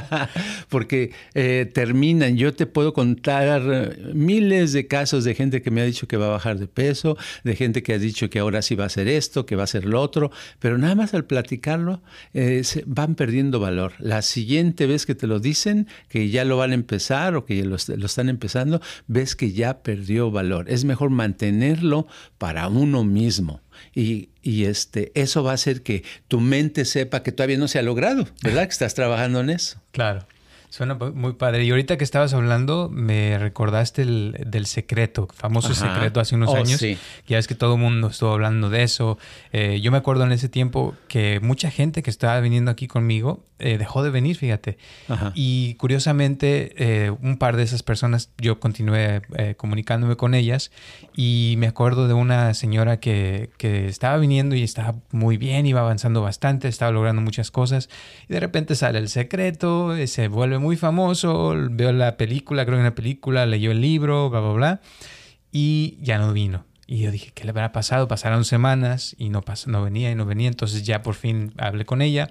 porque 0.68 1.12
eh, 1.34 1.70
termina 1.72 2.07
yo 2.36 2.54
te 2.54 2.66
puedo 2.66 2.92
contar 2.92 3.96
miles 4.14 4.72
de 4.72 4.86
casos 4.86 5.24
de 5.24 5.34
gente 5.34 5.62
que 5.62 5.70
me 5.70 5.80
ha 5.80 5.84
dicho 5.84 6.08
que 6.08 6.16
va 6.16 6.26
a 6.26 6.30
bajar 6.30 6.58
de 6.58 6.66
peso, 6.66 7.16
de 7.44 7.56
gente 7.56 7.82
que 7.82 7.94
ha 7.94 7.98
dicho 7.98 8.30
que 8.30 8.38
ahora 8.38 8.62
sí 8.62 8.74
va 8.74 8.84
a 8.84 8.86
hacer 8.86 9.08
esto, 9.08 9.46
que 9.46 9.56
va 9.56 9.62
a 9.62 9.64
hacer 9.64 9.84
lo 9.84 10.00
otro, 10.00 10.30
pero 10.58 10.78
nada 10.78 10.94
más 10.94 11.14
al 11.14 11.24
platicarlo 11.24 12.02
eh, 12.34 12.62
van 12.86 13.14
perdiendo 13.14 13.60
valor. 13.60 13.92
La 13.98 14.22
siguiente 14.22 14.86
vez 14.86 15.06
que 15.06 15.14
te 15.14 15.26
lo 15.26 15.40
dicen, 15.40 15.86
que 16.08 16.30
ya 16.30 16.44
lo 16.44 16.56
van 16.56 16.72
a 16.72 16.74
empezar 16.74 17.34
o 17.36 17.44
que 17.44 17.64
lo, 17.64 17.76
están 17.76 18.28
empezando, 18.28 18.80
ves 19.06 19.36
que 19.36 19.52
ya 19.52 19.82
perdió 19.82 20.30
valor. 20.30 20.70
Es 20.70 20.84
mejor 20.84 21.10
mantenerlo 21.10 22.06
para 22.38 22.68
uno 22.68 23.04
mismo. 23.04 23.60
Y, 23.94 24.30
y, 24.42 24.64
este, 24.64 25.12
eso 25.14 25.44
va 25.44 25.52
a 25.52 25.54
hacer 25.54 25.82
que 25.82 26.02
tu 26.26 26.40
mente 26.40 26.84
sepa 26.84 27.22
que 27.22 27.30
todavía 27.30 27.58
no 27.58 27.68
se 27.68 27.78
ha 27.78 27.82
logrado, 27.82 28.26
¿verdad? 28.42 28.64
Que 28.64 28.72
estás 28.72 28.94
trabajando 28.94 29.40
en 29.40 29.50
eso. 29.50 29.80
Claro. 29.92 30.26
Suena 30.70 30.94
muy 30.94 31.32
padre. 31.32 31.64
Y 31.64 31.70
ahorita 31.70 31.96
que 31.96 32.04
estabas 32.04 32.34
hablando, 32.34 32.90
me 32.92 33.38
recordaste 33.38 34.02
el, 34.02 34.36
del 34.46 34.66
secreto, 34.66 35.26
famoso 35.32 35.72
secreto 35.72 36.20
hace 36.20 36.34
unos 36.34 36.50
oh, 36.50 36.56
años. 36.56 36.78
Sí. 36.78 36.98
Ya 37.26 37.38
es 37.38 37.48
que 37.48 37.54
todo 37.54 37.74
el 37.74 37.80
mundo 37.80 38.08
estuvo 38.08 38.32
hablando 38.32 38.68
de 38.68 38.82
eso. 38.82 39.18
Eh, 39.52 39.80
yo 39.80 39.90
me 39.90 39.96
acuerdo 39.96 40.24
en 40.24 40.32
ese 40.32 40.50
tiempo 40.50 40.94
que 41.08 41.40
mucha 41.40 41.70
gente 41.70 42.02
que 42.02 42.10
estaba 42.10 42.38
viniendo 42.40 42.70
aquí 42.70 42.86
conmigo 42.86 43.42
eh, 43.58 43.78
dejó 43.78 44.02
de 44.02 44.10
venir, 44.10 44.36
fíjate. 44.36 44.76
Y 45.34 45.74
curiosamente, 45.74 46.74
eh, 46.76 47.10
un 47.10 47.38
par 47.38 47.56
de 47.56 47.62
esas 47.62 47.82
personas, 47.82 48.30
yo 48.36 48.60
continué 48.60 49.22
comunicándome 49.56 50.16
con 50.16 50.34
ellas 50.34 50.70
y 51.16 51.54
me 51.58 51.66
acuerdo 51.66 52.08
de 52.08 52.14
una 52.14 52.52
señora 52.54 53.00
que, 53.00 53.50
que 53.56 53.88
estaba 53.88 54.18
viniendo 54.18 54.54
y 54.54 54.62
estaba 54.62 54.96
muy 55.12 55.38
bien, 55.38 55.66
iba 55.66 55.80
avanzando 55.80 56.20
bastante, 56.20 56.68
estaba 56.68 56.92
logrando 56.92 57.22
muchas 57.22 57.50
cosas. 57.50 57.88
Y 58.28 58.34
de 58.34 58.40
repente 58.40 58.74
sale 58.74 58.98
el 58.98 59.08
secreto, 59.08 59.94
se 60.06 60.28
vuelve 60.28 60.57
muy 60.58 60.76
famoso, 60.76 61.54
veo 61.70 61.92
la 61.92 62.16
película, 62.16 62.64
creo 62.64 62.76
que 62.76 62.82
una 62.82 62.94
película, 62.94 63.46
leyó 63.46 63.70
el 63.70 63.80
libro, 63.80 64.30
bla, 64.30 64.40
bla, 64.40 64.52
bla, 64.52 64.80
y 65.52 65.98
ya 66.00 66.18
no 66.18 66.32
vino. 66.32 66.64
Y 66.86 67.00
yo 67.00 67.10
dije, 67.10 67.32
¿qué 67.34 67.44
le 67.44 67.50
habrá 67.50 67.72
pasado? 67.72 68.08
Pasaron 68.08 68.44
semanas 68.44 69.14
y 69.18 69.28
no, 69.28 69.42
pasó, 69.42 69.70
no 69.70 69.82
venía 69.82 70.10
y 70.10 70.14
no 70.14 70.24
venía. 70.24 70.48
Entonces 70.48 70.84
ya 70.84 71.02
por 71.02 71.14
fin 71.14 71.52
hablé 71.58 71.84
con 71.84 72.00
ella 72.00 72.30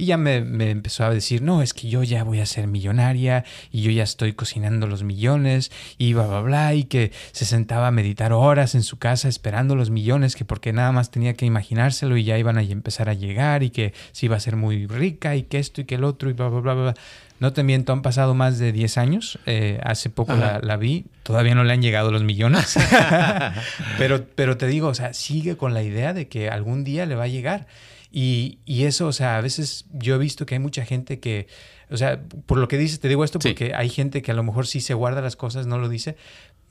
y 0.00 0.06
ya 0.06 0.16
me, 0.16 0.36
empezó 0.70 1.04
a 1.04 1.10
decir, 1.10 1.42
no, 1.42 1.60
es 1.60 1.74
que 1.74 1.86
yo 1.90 2.02
ya 2.02 2.24
voy 2.24 2.40
a 2.40 2.46
ser 2.46 2.66
millonaria 2.66 3.44
y 3.70 3.82
yo 3.82 3.90
ya 3.90 4.02
estoy 4.02 4.32
cocinando 4.32 4.86
los 4.86 5.02
millones 5.02 5.70
y 5.98 6.14
bla, 6.14 6.26
bla, 6.26 6.40
bla. 6.40 6.74
Y 6.74 6.84
que 6.84 7.12
se 7.32 7.44
sentaba 7.44 7.88
a 7.88 7.90
meditar 7.90 8.32
horas 8.32 8.74
en 8.74 8.82
su 8.82 8.98
casa 8.98 9.28
esperando 9.28 9.76
los 9.76 9.90
millones, 9.90 10.36
que 10.36 10.46
porque 10.46 10.72
nada 10.72 10.90
más 10.90 11.10
tenía 11.10 11.34
que 11.34 11.44
imaginárselo 11.44 12.16
y 12.16 12.24
ya 12.24 12.38
iban 12.38 12.56
a 12.56 12.62
empezar 12.62 13.10
a 13.10 13.14
llegar 13.14 13.62
y 13.62 13.68
que 13.68 13.92
se 14.12 14.24
iba 14.24 14.36
a 14.36 14.40
ser 14.40 14.56
muy 14.56 14.86
rica 14.86 15.36
y 15.36 15.42
que 15.42 15.58
esto 15.58 15.82
y 15.82 15.84
que 15.84 15.96
el 15.96 16.04
otro 16.04 16.30
y 16.30 16.32
bla, 16.32 16.48
bla, 16.48 16.60
bla, 16.60 16.74
bla. 16.74 16.94
No 17.40 17.54
te 17.54 17.62
miento, 17.62 17.94
han 17.94 18.02
pasado 18.02 18.34
más 18.34 18.58
de 18.58 18.70
10 18.70 18.98
años. 18.98 19.38
Eh, 19.46 19.80
hace 19.82 20.10
poco 20.10 20.34
la, 20.34 20.76
vi. 20.76 21.06
Todavía 21.22 21.54
no 21.54 21.64
le 21.64 21.72
han 21.72 21.80
llegado 21.80 22.12
los 22.12 22.22
millones. 22.22 22.78
pero, 23.98 24.26
pero 24.34 24.58
te 24.58 24.66
digo, 24.66 24.88
o 24.88 24.94
sea, 24.94 25.14
sigue 25.14 25.56
con 25.56 25.72
la 25.72 25.82
idea 25.82 26.12
de 26.12 26.28
que 26.28 26.50
algún 26.50 26.84
día 26.84 27.06
le 27.06 27.14
va 27.14 27.24
a 27.24 27.28
llegar. 27.28 27.66
Y, 28.12 28.58
y, 28.66 28.84
eso, 28.84 29.06
o 29.06 29.12
sea, 29.12 29.38
a 29.38 29.40
veces 29.40 29.86
yo 29.92 30.16
he 30.16 30.18
visto 30.18 30.44
que 30.44 30.56
hay 30.56 30.58
mucha 30.58 30.84
gente 30.84 31.18
que, 31.18 31.46
o 31.90 31.96
sea, 31.96 32.20
por 32.46 32.58
lo 32.58 32.68
que 32.68 32.76
dices, 32.76 33.00
te 33.00 33.08
digo 33.08 33.24
esto 33.24 33.38
porque 33.38 33.72
hay 33.74 33.88
gente 33.88 34.20
que 34.20 34.32
a 34.32 34.34
lo 34.34 34.42
mejor 34.42 34.66
sí 34.66 34.80
se 34.80 34.94
guarda 34.94 35.22
las 35.22 35.36
cosas, 35.36 35.66
no 35.66 35.78
lo 35.78 35.88
dice, 35.88 36.16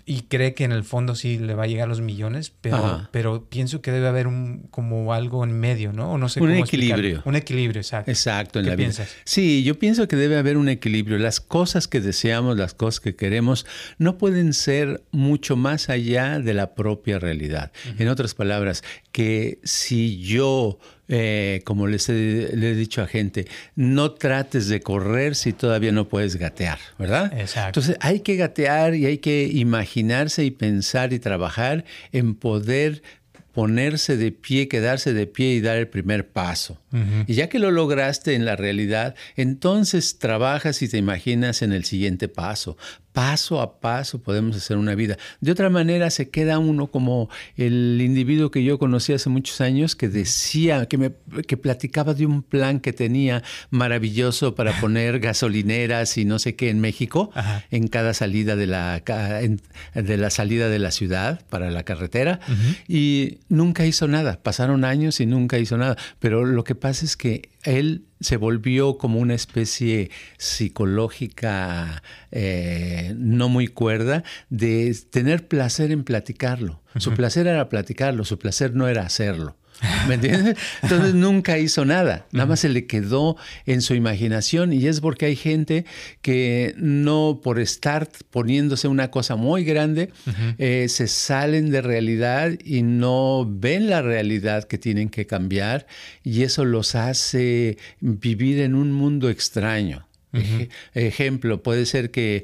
y 0.10 0.24
cree 0.24 0.56
que 0.56 0.63
en 0.63 0.72
el 0.72 0.84
fondo 0.84 1.13
sí 1.13 1.38
le 1.38 1.54
va 1.54 1.66
a 1.66 1.68
llegar 1.68 1.88
los 1.88 2.01
millones, 2.01 2.51
pero, 2.62 3.08
pero 3.12 3.48
pienso 3.48 3.84
que 3.84 3.92
debe 3.92 4.08
haber 4.08 4.25
un 4.25 4.68
como 4.72 5.13
algo 5.13 5.44
en 5.44 5.51
medio, 5.51 5.94
¿no? 5.94 6.13
O 6.13 6.18
no 6.18 6.30
sé 6.30 6.42
un 6.42 6.50
equilibrio. 6.50 7.22
Un 7.25 7.36
equilibrio, 7.36 7.80
exacto. 7.80 8.10
Exacto, 8.10 8.58
en 8.58 8.66
la 8.66 8.75
piensas? 8.75 9.06
Vida. 9.06 9.22
Sí, 9.25 9.63
yo 9.63 9.78
pienso 9.78 10.08
que 10.08 10.16
debe 10.16 10.39
haber 10.39 10.58
un 10.58 10.68
equilibrio. 10.68 11.20
Las 11.20 11.39
cosas 11.39 11.88
que 11.88 12.01
deseamos, 12.01 12.58
las 12.58 12.74
cosas 12.74 13.01
que 13.01 13.16
queremos, 13.16 13.68
no 14.00 14.18
pueden 14.18 14.54
ser 14.54 15.04
mucho 15.12 15.56
más 15.56 15.89
allá 15.89 16.39
de 16.39 16.56
la 16.56 16.74
propia 16.74 17.20
realidad. 17.20 17.72
En 18.00 18.08
otras 18.08 18.34
palabras, 18.34 18.84
que 19.12 19.60
si 19.63 20.20
yo 20.22 20.80
eh, 21.12 21.62
como 21.66 21.88
les 21.88 22.08
he, 22.08 22.51
le 22.56 22.72
he 22.72 22.75
dicho 22.75 23.01
a 23.01 23.08
gente, 23.08 23.48
no 23.75 24.12
trates 24.12 24.68
de 24.68 24.80
correr 24.80 25.36
si 25.36 25.54
todavía 25.54 25.92
no 25.92 26.08
puedes 26.08 26.36
gatear, 26.36 26.78
¿verdad? 27.00 27.34
Exacto. 27.38 27.80
Entonces 27.80 27.98
hay 28.00 28.20
que 28.20 28.36
gatear 28.36 28.94
y 28.94 29.08
hay 29.08 29.18
que 29.18 29.50
imaginarse 29.51 30.46
y 30.46 30.51
pensar 30.51 31.12
y 31.12 31.20
trabajar 31.20 31.84
en 32.12 32.36
poder 32.36 33.01
ponerse 33.54 34.16
de 34.16 34.32
pie, 34.32 34.68
quedarse 34.68 35.12
de 35.13 35.28
pie 35.28 35.56
y 35.56 35.62
dar 35.62 35.78
el 35.78 35.88
primer 35.88 36.30
paso. 36.30 36.80
Y 37.28 37.34
ya 37.34 37.50
que 37.50 37.60
lo 37.60 37.72
lograste 37.72 38.36
en 38.36 38.46
la 38.46 38.56
realidad, 38.56 39.16
entonces 39.36 40.20
trabajas 40.20 40.82
y 40.82 40.88
te 40.88 40.98
imaginas 40.98 41.62
en 41.62 41.74
el 41.74 41.84
siguiente 41.86 42.28
paso. 42.28 42.78
Paso 43.13 43.60
a 43.60 43.80
paso 43.80 44.22
podemos 44.22 44.56
hacer 44.56 44.78
una 44.78 44.96
vida. 44.96 45.18
De 45.42 45.51
otra 45.51 45.70
manera 45.70 46.10
se 46.10 46.30
queda 46.30 46.60
uno 46.60 46.88
como 46.88 47.30
el 47.56 48.00
individuo 48.01 48.51
que 48.51 48.63
yo 48.63 48.78
conocí 48.80 49.13
hace 49.13 49.30
muchos 49.30 49.62
años 49.62 49.96
que 49.96 50.10
decía, 50.10 50.86
que 50.86 50.98
me 50.98 51.12
que 51.48 51.58
platicaba 51.58 52.13
de 52.13 52.25
un 52.25 52.44
plan 52.44 52.80
que 52.80 52.94
tenía 52.94 53.44
maravilloso 53.70 54.56
para 54.56 54.80
poner 54.80 55.20
gasolineras 55.20 56.18
y 56.18 56.25
no 56.25 56.39
sé 56.39 56.56
qué 56.56 56.70
en 56.70 56.80
México 56.80 57.32
en 57.72 57.88
cada 57.88 58.13
salida 58.13 58.56
de 58.56 58.68
la 58.68 59.01
de 59.94 60.18
la 60.18 60.30
salida 60.30 60.70
de 60.70 60.80
la 60.80 60.92
ciudad 60.92 61.42
para 61.50 61.72
la 61.72 61.84
carretera 61.84 62.39
y 62.88 63.39
nunca 63.50 63.86
hizo 63.86 64.08
nada. 64.08 64.39
Pasaron 64.42 64.86
años 64.86 65.20
y 65.20 65.25
nunca 65.25 65.58
hizo 65.58 65.78
nada. 65.78 65.98
Pero 66.20 66.46
lo 66.46 66.63
que 66.63 66.75
pasa 66.75 67.06
es 67.06 67.18
que 67.18 67.50
él 67.63 68.06
se 68.19 68.38
volvió 68.38 68.97
como 68.97 69.19
una 69.19 69.33
especie 69.33 70.11
psicológica 70.38 72.03
eh, 72.31 73.13
no 73.17 73.49
muy 73.49 73.67
cuerda 73.67 74.23
de 74.49 74.95
tener 75.09 75.47
placer 75.47 75.91
en 75.91 76.03
platicarlo. 76.03 76.81
Su 76.97 77.13
placer 77.13 77.47
era 77.47 77.69
platicarlo, 77.69 78.25
su 78.25 78.39
placer 78.39 78.75
no 78.75 78.88
era 78.88 79.03
hacerlo. 79.03 79.55
¿Me 80.07 80.15
entiendes? 80.15 80.57
Entonces 80.81 81.13
nunca 81.13 81.57
hizo 81.57 81.86
nada, 81.86 82.25
nada 82.31 82.45
más 82.45 82.59
se 82.59 82.69
le 82.69 82.86
quedó 82.86 83.38
en 83.65 83.81
su 83.81 83.93
imaginación 83.93 84.74
y 84.74 84.88
es 84.88 85.00
porque 85.00 85.27
hay 85.27 85.36
gente 85.36 85.86
que 86.21 86.74
no 86.77 87.39
por 87.41 87.59
estar 87.59 88.09
poniéndose 88.29 88.88
una 88.88 89.12
cosa 89.12 89.36
muy 89.36 89.63
grande, 89.63 90.12
eh, 90.57 90.88
se 90.89 91.07
salen 91.07 91.71
de 91.71 91.81
realidad 91.81 92.51
y 92.63 92.81
no 92.81 93.48
ven 93.50 93.89
la 93.89 94.01
realidad 94.01 94.65
que 94.65 94.77
tienen 94.77 95.09
que 95.09 95.25
cambiar 95.25 95.88
y 96.24 96.43
eso 96.43 96.65
los 96.65 96.95
hace 96.95 97.77
vivir 98.01 98.59
en 98.59 98.75
un 98.75 98.91
mundo 98.91 99.29
extraño. 99.29 100.05
Ejemplo, 100.93 101.63
puede 101.63 101.86
ser 101.86 102.12
que, 102.12 102.43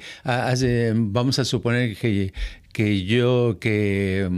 vamos 0.96 1.38
a 1.38 1.46
suponer 1.46 1.96
que, 1.96 2.34
que 2.72 3.04
yo, 3.04 3.58
que 3.60 4.30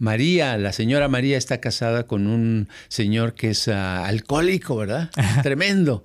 María, 0.00 0.56
la 0.56 0.72
señora 0.72 1.08
María 1.08 1.36
está 1.36 1.60
casada 1.60 2.06
con 2.06 2.26
un 2.26 2.68
señor 2.88 3.34
que 3.34 3.50
es 3.50 3.68
ah, 3.68 4.06
alcohólico, 4.06 4.76
¿verdad? 4.76 5.10
Tremendo. 5.42 6.04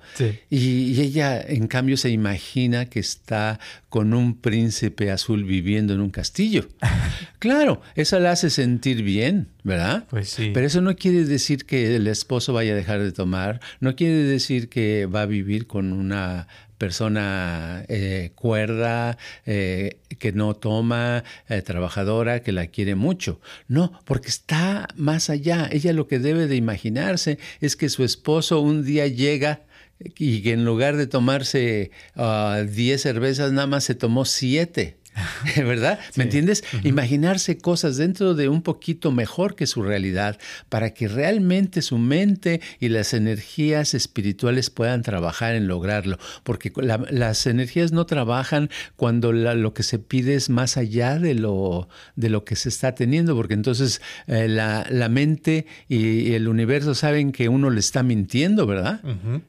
Y, 0.50 1.02
ella, 1.02 1.42
en 1.42 1.68
cambio, 1.68 1.96
se 1.96 2.10
imagina 2.10 2.88
que 2.88 3.00
está 3.00 3.58
con 3.88 4.14
un 4.14 4.42
príncipe 4.42 5.12
azul 5.12 5.46
viviendo 5.46 5.94
en 5.94 6.02
un 6.02 6.10
castillo. 6.10 6.68
claro, 7.40 7.82
eso 7.96 8.20
la 8.20 8.32
hace 8.32 8.50
sentir 8.50 9.02
bien, 9.02 9.48
¿verdad? 9.64 10.04
Pues 10.10 10.28
sí. 10.28 10.52
Pero 10.54 10.68
eso 10.68 10.82
no 10.82 10.98
quiere 10.98 11.24
decir 11.24 11.66
que 11.66 11.96
el 11.96 12.08
esposo 12.08 12.52
vaya 12.52 12.74
a 12.74 12.76
dejar 12.76 13.02
de 13.02 13.14
tomar, 13.14 13.62
no 13.80 13.96
quiere 13.96 14.24
decir 14.24 14.68
que 14.68 15.06
va 15.06 15.22
a 15.22 15.26
vivir 15.26 15.68
con 15.68 15.94
una 15.94 16.48
persona 16.86 17.84
eh, 17.88 18.30
cuerda, 18.36 19.18
eh, 19.48 19.98
que 20.20 20.32
no 20.34 20.54
toma, 20.54 21.24
eh, 21.50 21.64
trabajadora, 21.64 22.44
que 22.44 22.52
la 22.52 22.68
quiere 22.68 22.94
mucho. 22.94 23.42
No, 23.68 24.00
porque 24.06 24.28
está 24.28 24.88
más 24.96 25.32
allá. 25.32 25.68
Ella 25.72 25.94
lo 25.94 26.08
que 26.08 26.20
debe 26.20 26.46
de 26.46 26.56
imaginarse 26.56 27.40
es 27.60 27.76
que 27.76 27.90
su 27.90 28.04
esposo 28.04 28.60
un 28.60 28.86
día 28.86 29.08
llega 29.08 29.64
y 29.98 30.44
que 30.44 30.52
en 30.52 30.64
lugar 30.64 30.96
de 30.96 31.08
tomarse 31.08 31.90
10 32.14 32.18
ah, 32.18 32.64
cervezas, 33.00 33.52
nada 33.52 33.66
más 33.66 33.84
se 33.84 33.96
tomó 33.96 34.26
7. 34.26 34.96
¿verdad? 35.56 36.00
¿Me 36.16 36.24
entiendes? 36.26 36.64
Imaginarse 36.84 37.58
cosas 37.58 37.98
dentro 37.98 38.34
de 38.34 38.50
un 38.50 38.62
poquito 38.62 39.12
mejor 39.12 39.56
que 39.56 39.68
su 39.68 39.82
realidad 39.82 40.38
para 40.70 40.94
que 40.94 41.08
realmente 41.08 41.82
su 41.82 41.98
mente 41.98 42.62
y 42.80 42.90
las 42.90 43.14
energías 43.14 43.94
espirituales 43.94 44.70
puedan 44.70 45.02
trabajar 45.04 45.56
en 45.56 45.68
lograrlo, 45.68 46.18
porque 46.44 46.72
las 47.10 47.46
energías 47.48 47.92
no 47.92 48.06
trabajan 48.06 48.70
cuando 48.96 49.32
lo 49.32 49.74
que 49.74 49.84
se 49.84 50.00
pide 50.00 50.36
es 50.36 50.50
más 50.50 50.78
allá 50.78 51.18
de 51.18 51.34
lo, 51.36 51.88
de 52.16 52.30
lo 52.30 52.44
que 52.44 52.56
se 52.56 52.70
está 52.70 52.94
teniendo, 52.96 53.36
porque 53.36 53.54
entonces 53.54 54.02
eh, 54.28 54.48
la, 54.48 55.10
mente 55.10 55.66
y, 55.88 56.34
el 56.34 56.48
universo 56.48 56.96
saben 56.96 57.32
que 57.32 57.48
uno 57.48 57.70
le 57.70 57.80
está 57.80 58.04
mintiendo, 58.04 58.66
¿verdad? 58.66 59.02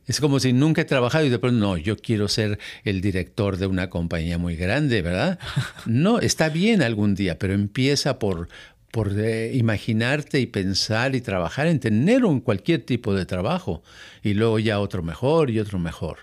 Es 0.06 0.20
como 0.20 0.38
si 0.38 0.52
nunca 0.52 0.82
he 0.82 0.84
trabajado 0.84 1.24
y 1.24 1.28
de 1.28 1.38
pronto, 1.38 1.58
no, 1.58 1.76
yo 1.76 1.96
quiero 1.96 2.28
ser 2.28 2.58
el 2.84 3.00
director 3.00 3.56
de 3.56 3.66
una 3.66 3.90
compañía 3.90 4.38
muy 4.38 4.54
grande, 4.54 5.02
¿verdad? 5.02 5.38
No, 5.86 6.18
está 6.18 6.48
bien 6.48 6.82
algún 6.82 7.14
día, 7.14 7.38
pero 7.38 7.54
empieza 7.54 8.18
por, 8.18 8.48
por 8.90 9.12
eh, 9.18 9.52
imaginarte 9.54 10.40
y 10.40 10.46
pensar 10.46 11.14
y 11.14 11.20
trabajar 11.20 11.66
en 11.66 11.80
tener 11.80 12.24
un 12.24 12.40
cualquier 12.40 12.82
tipo 12.82 13.14
de 13.14 13.26
trabajo 13.26 13.82
y 14.22 14.34
luego 14.34 14.58
ya 14.58 14.80
otro 14.80 15.02
mejor 15.02 15.50
y 15.50 15.60
otro 15.60 15.78
mejor. 15.78 16.18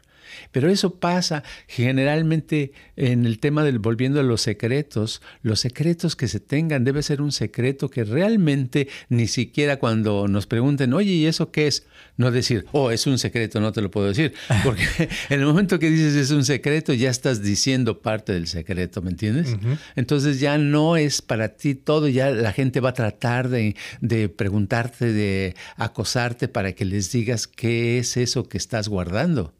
Pero 0.51 0.69
eso 0.69 0.95
pasa 0.95 1.43
generalmente 1.67 2.71
en 2.95 3.25
el 3.25 3.39
tema 3.39 3.63
del 3.63 3.79
volviendo 3.79 4.19
a 4.19 4.23
los 4.23 4.41
secretos. 4.41 5.21
Los 5.41 5.59
secretos 5.59 6.15
que 6.15 6.27
se 6.27 6.39
tengan 6.39 6.83
debe 6.83 7.03
ser 7.03 7.21
un 7.21 7.31
secreto 7.31 7.89
que 7.89 8.03
realmente 8.03 8.87
ni 9.09 9.27
siquiera 9.27 9.77
cuando 9.77 10.27
nos 10.27 10.47
pregunten, 10.47 10.93
oye, 10.93 11.11
¿y 11.11 11.25
eso 11.25 11.51
qué 11.51 11.67
es? 11.67 11.85
No 12.15 12.31
decir, 12.31 12.65
oh, 12.71 12.91
es 12.91 13.07
un 13.07 13.17
secreto, 13.17 13.59
no 13.59 13.71
te 13.71 13.81
lo 13.81 13.89
puedo 13.89 14.07
decir. 14.07 14.33
Porque 14.63 14.85
en 15.29 15.39
el 15.39 15.45
momento 15.45 15.79
que 15.79 15.89
dices 15.89 16.15
es 16.15 16.31
un 16.31 16.45
secreto, 16.45 16.93
ya 16.93 17.09
estás 17.09 17.41
diciendo 17.41 18.01
parte 18.01 18.33
del 18.33 18.47
secreto, 18.47 19.01
¿me 19.01 19.11
entiendes? 19.11 19.55
Entonces 19.95 20.39
ya 20.39 20.57
no 20.57 20.97
es 20.97 21.21
para 21.21 21.49
ti 21.49 21.75
todo, 21.75 22.07
ya 22.07 22.29
la 22.29 22.51
gente 22.51 22.79
va 22.79 22.89
a 22.89 22.93
tratar 22.93 23.49
de, 23.49 23.75
de 24.01 24.29
preguntarte, 24.29 25.11
de 25.11 25.55
acosarte 25.75 26.47
para 26.47 26.73
que 26.73 26.85
les 26.85 27.11
digas 27.11 27.47
qué 27.47 27.97
es 27.99 28.17
eso 28.17 28.47
que 28.47 28.57
estás 28.57 28.87
guardando. 28.87 29.53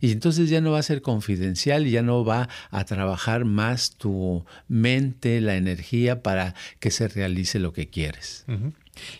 Y 0.00 0.16
entonces 0.18 0.50
ya 0.50 0.60
no 0.60 0.72
va 0.72 0.80
a 0.80 0.82
ser 0.82 1.00
confidencial 1.00 1.86
y 1.86 1.92
ya 1.92 2.02
no 2.02 2.24
va 2.24 2.48
a 2.72 2.84
trabajar 2.84 3.44
más 3.44 3.92
tu 3.92 4.44
mente, 4.66 5.40
la 5.40 5.54
energía 5.54 6.24
para 6.24 6.56
que 6.80 6.90
se 6.90 7.06
realice 7.06 7.60
lo 7.60 7.72
que 7.72 7.88
quieres. 7.88 8.44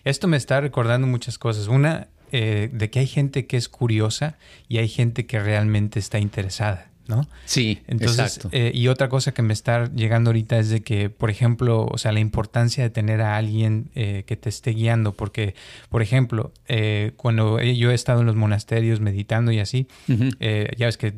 Esto 0.02 0.26
me 0.26 0.36
está 0.36 0.60
recordando 0.60 1.06
muchas 1.06 1.38
cosas. 1.38 1.68
Una, 1.68 2.08
eh, 2.32 2.68
de 2.72 2.90
que 2.90 2.98
hay 2.98 3.06
gente 3.06 3.46
que 3.46 3.56
es 3.56 3.68
curiosa 3.68 4.38
y 4.66 4.78
hay 4.78 4.88
gente 4.88 5.24
que 5.24 5.38
realmente 5.38 6.00
está 6.00 6.18
interesada. 6.18 6.90
¿No? 7.08 7.26
Sí, 7.46 7.80
Entonces, 7.88 8.36
exacto. 8.36 8.48
Eh, 8.52 8.70
y 8.74 8.88
otra 8.88 9.08
cosa 9.08 9.32
que 9.32 9.42
me 9.42 9.52
está 9.52 9.90
llegando 9.92 10.30
ahorita 10.30 10.58
es 10.58 10.68
de 10.68 10.82
que, 10.82 11.10
por 11.10 11.30
ejemplo, 11.30 11.86
o 11.86 11.98
sea, 11.98 12.12
la 12.12 12.20
importancia 12.20 12.84
de 12.84 12.90
tener 12.90 13.22
a 13.22 13.36
alguien 13.36 13.90
eh, 13.94 14.24
que 14.26 14.36
te 14.36 14.48
esté 14.48 14.72
guiando, 14.72 15.12
porque, 15.12 15.54
por 15.88 16.02
ejemplo, 16.02 16.52
eh, 16.68 17.12
cuando 17.16 17.60
yo 17.60 17.90
he 17.90 17.94
estado 17.94 18.20
en 18.20 18.26
los 18.26 18.36
monasterios 18.36 19.00
meditando 19.00 19.50
y 19.50 19.58
así, 19.58 19.88
ya 20.06 20.86
ves 20.86 20.98
que 20.98 21.14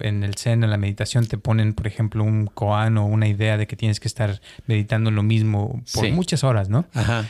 en 0.00 0.24
el 0.24 0.34
Zen, 0.34 0.64
en 0.64 0.70
la 0.70 0.78
meditación, 0.78 1.26
te 1.26 1.38
ponen, 1.38 1.74
por 1.74 1.86
ejemplo, 1.86 2.24
un 2.24 2.46
koan 2.46 2.96
o 2.98 3.06
una 3.06 3.28
idea 3.28 3.56
de 3.56 3.66
que 3.66 3.76
tienes 3.76 4.00
que 4.00 4.08
estar 4.08 4.40
meditando 4.66 5.10
lo 5.10 5.22
mismo 5.22 5.82
por 5.92 6.10
muchas 6.10 6.42
horas, 6.42 6.68
¿no? 6.68 6.86
Ajá. 6.94 7.26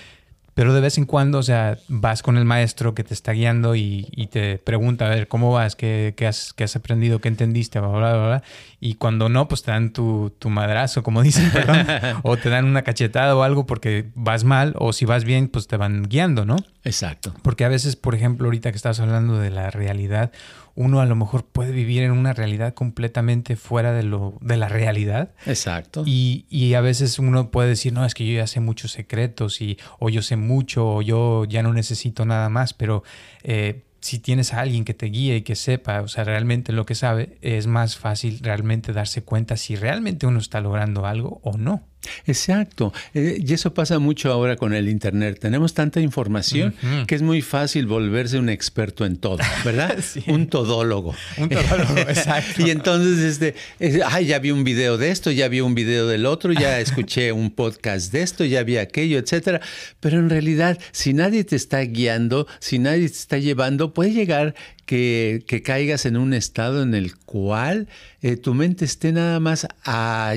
Pero 0.54 0.72
de 0.72 0.80
vez 0.80 0.98
en 0.98 1.04
cuando, 1.04 1.38
o 1.38 1.42
sea, 1.42 1.78
vas 1.88 2.22
con 2.22 2.38
el 2.38 2.44
maestro 2.44 2.94
que 2.94 3.02
te 3.02 3.12
está 3.12 3.32
guiando 3.32 3.74
y, 3.74 4.28
te 4.30 4.58
pregunta, 4.58 5.06
a 5.06 5.08
ver, 5.08 5.28
¿cómo 5.28 5.52
vas? 5.52 5.74
¿Qué, 5.76 6.14
has, 6.26 6.54
has, 6.58 6.76
aprendido? 6.76 7.20
¿Qué 7.20 7.28
entendiste? 7.28 7.80
Bla, 7.80 7.88
bla, 7.88 8.12
bla, 8.12 8.42
Y 8.80 8.94
cuando 8.94 9.28
no, 9.28 9.48
pues 9.48 9.62
te 9.62 9.72
dan 9.72 9.92
tu, 9.92 10.32
tu 10.38 10.50
madrazo, 10.50 11.02
como 11.02 11.22
dicen, 11.24 11.50
perdón, 11.50 11.86
o 12.22 12.36
te 12.36 12.50
dan 12.50 12.64
una 12.64 12.82
cachetada 12.82 13.36
o 13.36 13.42
algo 13.42 13.66
porque 13.66 14.06
vas 14.14 14.44
mal, 14.44 14.74
o 14.78 14.92
si 14.92 15.04
vas 15.04 15.24
bien, 15.24 15.48
pues 15.48 15.66
te 15.66 15.76
van 15.76 16.04
guiando, 16.04 16.44
¿no? 16.44 16.56
Exacto. 16.84 17.34
Porque 17.42 17.64
a 17.64 17.68
veces, 17.68 17.96
por 17.96 18.14
ejemplo, 18.14 18.46
ahorita 18.46 18.70
que 18.70 18.76
estás 18.76 19.00
hablando 19.00 19.38
de 19.38 19.50
la 19.50 19.70
realidad, 19.70 20.30
uno 20.74 21.00
a 21.00 21.06
lo 21.06 21.14
mejor 21.16 21.44
puede 21.44 21.72
vivir 21.72 22.02
en 22.02 22.12
una 22.12 22.32
realidad 22.32 22.74
completamente 22.74 23.56
fuera 23.56 23.92
de, 23.92 24.02
lo, 24.02 24.38
de 24.40 24.56
la 24.56 24.68
realidad. 24.68 25.32
Exacto. 25.46 26.02
Y, 26.06 26.46
y, 26.50 26.74
a 26.74 26.80
veces 26.80 27.18
uno 27.18 27.50
puede 27.50 27.68
decir, 27.70 27.92
no, 27.92 28.04
es 28.04 28.14
que 28.14 28.26
yo 28.26 28.34
ya 28.34 28.46
sé 28.46 28.60
muchos 28.60 28.92
secretos 28.92 29.60
y, 29.60 29.78
o 29.98 30.08
yo 30.08 30.22
sé 30.22 30.36
mucho 30.36 30.86
o 30.88 31.02
yo 31.02 31.44
ya 31.44 31.62
no 31.62 31.72
necesito 31.72 32.24
nada 32.24 32.48
más, 32.48 32.74
pero 32.74 33.04
eh, 33.42 33.84
si 34.04 34.18
tienes 34.18 34.52
a 34.52 34.60
alguien 34.60 34.84
que 34.84 34.92
te 34.92 35.06
guíe 35.06 35.36
y 35.36 35.42
que 35.42 35.56
sepa, 35.56 36.02
o 36.02 36.08
sea, 36.08 36.24
realmente 36.24 36.72
lo 36.72 36.84
que 36.84 36.94
sabe, 36.94 37.38
es 37.40 37.66
más 37.66 37.96
fácil 37.96 38.40
realmente 38.42 38.92
darse 38.92 39.22
cuenta 39.22 39.56
si 39.56 39.76
realmente 39.76 40.26
uno 40.26 40.40
está 40.40 40.60
logrando 40.60 41.06
algo 41.06 41.40
o 41.42 41.56
no. 41.56 41.88
Exacto. 42.26 42.92
Eh, 43.14 43.42
y 43.44 43.52
eso 43.52 43.74
pasa 43.74 43.98
mucho 43.98 44.32
ahora 44.32 44.56
con 44.56 44.74
el 44.74 44.88
Internet. 44.88 45.38
Tenemos 45.40 45.74
tanta 45.74 46.00
información 46.00 46.74
que 47.06 47.14
es 47.14 47.22
muy 47.22 47.42
fácil 47.42 47.86
volverse 47.86 48.38
un 48.38 48.48
experto 48.48 49.06
en 49.06 49.16
todo, 49.16 49.38
¿verdad? 49.64 49.96
Un 50.26 50.48
todólogo. 50.48 51.14
Un 51.36 51.48
todólogo, 51.48 51.98
exacto. 52.08 52.66
y 52.66 52.70
entonces, 52.70 53.18
este, 53.18 54.02
ay, 54.04 54.26
ya 54.26 54.38
vi 54.38 54.50
un 54.50 54.64
video 54.64 54.96
de 54.96 55.10
esto, 55.10 55.30
ya 55.30 55.48
vi 55.48 55.60
un 55.60 55.74
video 55.74 56.06
del 56.06 56.26
otro, 56.26 56.52
ya 56.52 56.80
escuché 56.84 57.32
un 57.32 57.50
podcast 57.50 58.12
de 58.12 58.22
esto, 58.22 58.44
ya 58.44 58.62
vi 58.62 58.76
aquello, 58.76 59.18
etcétera. 59.18 59.60
Pero 60.00 60.18
en 60.18 60.30
realidad, 60.30 60.78
si 60.92 61.12
nadie 61.12 61.44
te 61.44 61.56
está 61.56 61.80
guiando, 61.80 62.46
si 62.58 62.78
nadie 62.78 63.08
te 63.08 63.16
está 63.16 63.38
llevando, 63.38 63.92
puede 63.92 64.12
llegar 64.12 64.54
que, 64.84 65.62
caigas 65.64 66.06
en 66.06 66.16
un 66.16 66.34
estado 66.34 66.82
en 66.82 66.94
el 66.94 67.16
cual 67.16 67.88
eh, 68.22 68.36
tu 68.36 68.54
mente 68.54 68.84
esté 68.84 69.12
nada 69.12 69.40
más 69.40 69.66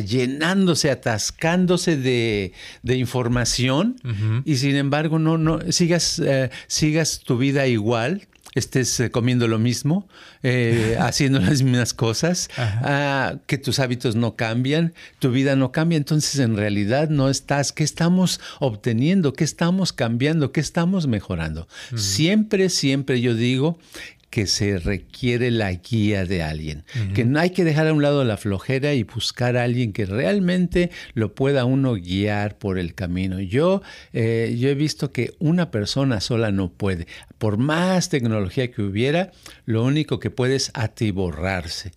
llenándose, 0.06 0.92
atascándose 0.92 1.98
de, 1.98 2.54
información 2.84 3.96
y 4.46 4.56
sin 4.56 4.76
embargo 4.76 5.20
no, 5.20 5.38
no 5.38 5.60
sigas, 5.72 6.20
eh, 6.20 6.50
sigas 6.68 7.20
tu 7.20 7.38
vida 7.38 7.68
igual 7.68 8.28
estés 8.58 9.00
eh, 9.00 9.12
comiendo 9.12 9.48
lo 9.48 9.60
mismo, 9.60 10.08
eh, 10.44 10.98
haciendo 11.00 11.40
las 11.40 11.62
mismas 11.62 11.94
cosas, 11.94 12.50
ah, 12.58 13.36
que 13.46 13.58
tus 13.58 13.80
hábitos 13.80 14.16
no 14.16 14.36
cambian, 14.36 14.94
tu 15.20 15.32
vida 15.32 15.56
no 15.56 15.72
cambia, 15.72 15.98
entonces 15.98 16.40
en 16.40 16.58
realidad 16.58 17.10
no 17.10 17.30
estás, 17.30 17.72
¿qué 17.72 17.84
estamos 17.84 18.40
obteniendo? 18.60 19.34
¿Qué 19.34 19.44
estamos 19.44 19.94
cambiando? 19.94 20.52
¿Qué 20.52 20.60
estamos 20.60 21.08
mejorando? 21.08 21.68
Siempre, 21.96 22.70
siempre 22.70 23.22
yo 23.22 23.36
digo 23.36 23.78
que 24.30 24.46
se 24.46 24.78
requiere 24.78 25.52
la 25.52 25.72
guía 25.72 26.26
de 26.26 26.44
alguien, 26.44 26.84
que 27.14 27.24
no 27.24 27.40
hay 27.40 27.52
que 27.52 27.64
dejar 27.64 27.88
a 27.88 27.94
un 27.94 28.02
lado 28.02 28.24
la 28.24 28.38
flojera 28.38 28.94
y 28.94 29.04
buscar 29.04 29.56
a 29.56 29.64
alguien 29.64 29.94
que 29.94 30.06
realmente 30.06 30.92
lo 31.14 31.34
pueda 31.34 31.66
uno 31.66 31.94
guiar 31.94 32.58
por 32.58 32.78
el 32.78 32.94
camino. 32.94 33.40
Yo, 33.40 33.82
eh, 34.14 34.56
yo 34.60 34.70
he 34.70 34.76
visto 34.76 35.12
que 35.12 35.34
una 35.40 35.72
persona 35.72 36.20
sola 36.20 36.52
no 36.52 36.70
puede. 36.72 37.08
Por 37.38 37.58
más 37.58 38.10
tecnología 38.10 38.70
que 38.72 38.82
hubiera, 38.82 39.32
lo 39.66 39.84
único 39.84 40.20
que 40.20 40.30
puede 40.30 40.56
es 40.56 40.72
atiborrarse. 40.74 41.92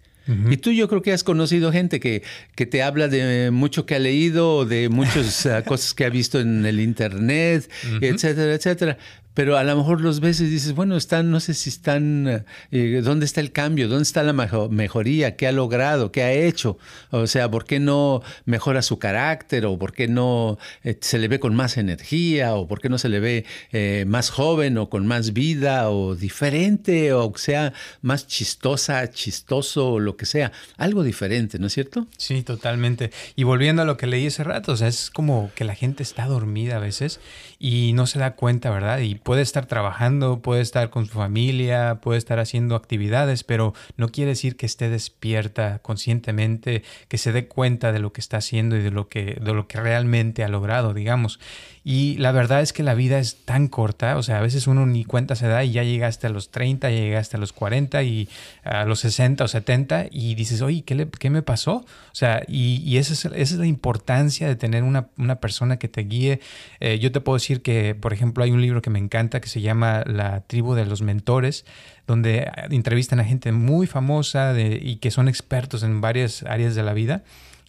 Y 0.49 0.59
tú 0.59 0.71
yo 0.71 0.89
creo 0.89 1.03
que 1.03 1.13
has 1.13 1.25
conocido 1.25 1.73
gente 1.73 1.99
que, 1.99 2.23
que 2.55 2.65
te 2.65 2.83
habla 2.83 3.09
de 3.09 3.51
mucho 3.51 3.85
que 3.85 3.97
ha 3.97 3.99
leído, 3.99 4.65
de 4.65 4.89
muchas 4.89 5.45
ah, 5.47 5.63
cosas 5.63 5.93
que 5.93 6.05
ha 6.05 6.09
visto 6.09 6.39
en 6.39 6.65
el 6.65 6.79
internet, 6.79 7.69
etcétera, 8.01 8.55
etcétera 8.55 8.99
pero 9.41 9.57
a 9.57 9.65
lo 9.65 9.75
mejor 9.75 10.03
los 10.03 10.19
y 10.19 10.45
dices, 10.45 10.75
bueno, 10.75 10.99
están, 10.99 11.31
no 11.31 11.41
sé 11.41 11.55
si 11.55 11.71
están, 11.71 12.45
eh, 12.71 13.01
¿dónde 13.03 13.25
está 13.25 13.41
el 13.41 13.53
cambio? 13.53 13.89
¿Dónde 13.89 14.03
está 14.03 14.23
la 14.23 14.35
mejoría? 14.35 15.35
¿Qué 15.37 15.47
ha 15.47 15.53
logrado? 15.53 16.13
¿Qué 16.13 16.23
ha 16.23 16.31
hecho? 16.31 16.77
O 17.09 17.27
sea, 17.27 17.51
¿por 17.51 17.65
qué 17.65 17.81
no 17.81 18.21
mejora 18.45 18.83
su 18.83 18.99
carácter? 18.99 19.65
¿O 19.65 19.79
por 19.79 19.95
qué 19.95 20.09
no 20.09 20.59
eh, 20.85 20.99
se 21.01 21.17
le 21.17 21.27
ve 21.27 21.41
con 21.41 21.55
más 21.55 21.79
energía? 21.79 22.55
¿O 22.55 22.69
por 22.69 22.83
qué 22.83 22.91
no 22.91 22.99
se 22.99 23.09
le 23.09 23.19
ve 23.19 23.47
eh, 23.73 24.05
más 24.07 24.29
joven 24.29 24.77
o 24.77 24.91
con 24.91 25.07
más 25.07 25.33
vida? 25.33 25.89
¿O 25.89 26.17
diferente? 26.17 27.15
¿O 27.15 27.33
sea 27.35 27.73
más 28.03 28.27
chistosa, 28.27 29.09
chistoso 29.11 29.93
o 29.93 30.01
lo 30.01 30.19
que 30.19 30.27
sea? 30.27 30.53
Algo 30.77 31.03
diferente, 31.03 31.59
¿no 31.59 31.69
es 31.69 31.73
cierto? 31.73 32.07
Sí, 32.19 32.43
totalmente. 32.43 33.11
Y 33.37 33.45
volviendo 33.45 33.81
a 33.81 33.87
lo 33.87 33.97
que 33.97 34.07
leí 34.07 34.27
hace 34.27 34.45
rato, 34.45 34.73
o 34.73 34.77
sea, 34.77 34.89
es 34.89 35.11
como 35.11 35.51
que 35.55 35.65
la 35.65 35.75
gente 35.75 36.03
está 36.03 36.27
dormida 36.27 36.77
a 36.77 36.81
veces 36.81 37.21
y 37.59 37.95
no 37.95 38.07
se 38.07 38.19
da 38.19 38.35
cuenta, 38.35 38.69
¿verdad? 38.69 38.99
Puede 39.31 39.43
estar 39.43 39.67
trabajando, 39.67 40.43
puede 40.43 40.61
estar 40.61 40.91
con 40.91 41.07
su 41.07 41.13
familia, 41.13 42.01
puede 42.03 42.19
estar 42.19 42.41
haciendo 42.41 42.75
actividades, 42.75 43.45
pero 43.45 43.75
no 43.97 44.09
quiere 44.09 44.31
decir 44.31 44.57
que 44.57 44.67
esté 44.67 44.89
despierta 44.91 45.79
conscientemente, 45.83 46.83
que 47.07 47.17
se 47.17 47.31
dé 47.31 47.47
cuenta 47.47 47.93
de 47.93 48.01
lo 48.01 48.13
que 48.13 48.21
está 48.21 48.39
haciendo 48.39 48.77
y 48.77 48.83
de 48.83 48.91
lo 48.91 49.09
que, 49.09 49.39
de 49.41 49.55
lo 49.55 49.69
que 49.69 49.79
realmente 49.79 50.43
ha 50.43 50.49
logrado, 50.49 50.95
digamos. 50.95 51.39
Y 51.83 52.19
la 52.19 52.31
verdad 52.31 52.61
es 52.61 52.75
que 52.75 52.83
la 52.83 52.93
vida 52.93 53.19
es 53.19 53.37
tan 53.47 53.67
corta, 53.67 54.19
o 54.19 54.23
sea, 54.23 54.39
a 54.39 54.43
veces 54.43 54.67
uno 54.67 54.85
ni 54.85 55.05
cuenta 55.05 55.35
se 55.35 55.47
da 55.47 55.65
y 55.65 55.73
ya 55.73 55.83
llegaste 55.83 56.27
a 56.27 56.31
los 56.31 56.51
30, 56.51 56.91
ya 56.91 56.97
llegaste 56.97 57.39
a 57.39 57.41
los 57.41 57.55
40 57.55 58.03
y 58.03 58.29
a 58.65 58.85
los 58.85 59.01
60 59.01 59.45
o 59.45 59.49
70 59.49 60.07
y 60.11 60.35
dices, 60.35 60.61
oye, 60.61 60.83
¿qué, 60.83 61.09
qué 61.19 61.31
me 61.31 61.41
pasó? 61.41 61.77
O 61.77 62.15
sea, 62.15 62.43
y, 62.47 62.99
esa, 62.99 63.15
es, 63.15 63.25
esa, 63.25 63.35
es, 63.35 63.53
la 63.53 63.67
importancia 63.67 64.47
de 64.47 64.57
tener 64.57 64.83
una, 64.83 65.09
una 65.17 65.37
persona 65.37 65.79
que 65.79 65.89
te 65.89 66.03
guíe. 66.03 66.41
Eh, 66.81 66.99
yo 66.99 67.13
te 67.13 67.21
puedo 67.21 67.37
decir 67.37 67.63
que, 67.63 67.95
por 67.95 68.13
ejemplo, 68.13 68.45
hay 68.45 68.51
un 68.51 68.61
libro 68.61 68.83
que 68.83 68.91
me 68.91 68.99
encanta 68.99 69.41
que 69.41 69.49
se 69.49 69.63
llama 69.63 70.05
La 70.07 70.43
tribu 70.43 70.75
de 70.75 70.85
los 70.85 71.01
mentores, 71.01 71.65
donde 72.07 72.41
eh, 72.41 72.53
entrevistan 72.71 73.21
a 73.21 73.25
gente 73.25 73.53
muy 73.53 73.87
famosa 73.87 74.55
y 74.61 74.97
que 74.97 75.11
son 75.11 75.29
expertos 75.29 75.83
en 75.83 76.03
varias 76.03 76.43
áreas 76.43 76.75
de 76.75 76.83
la 76.83 76.93
vida. 76.93 77.23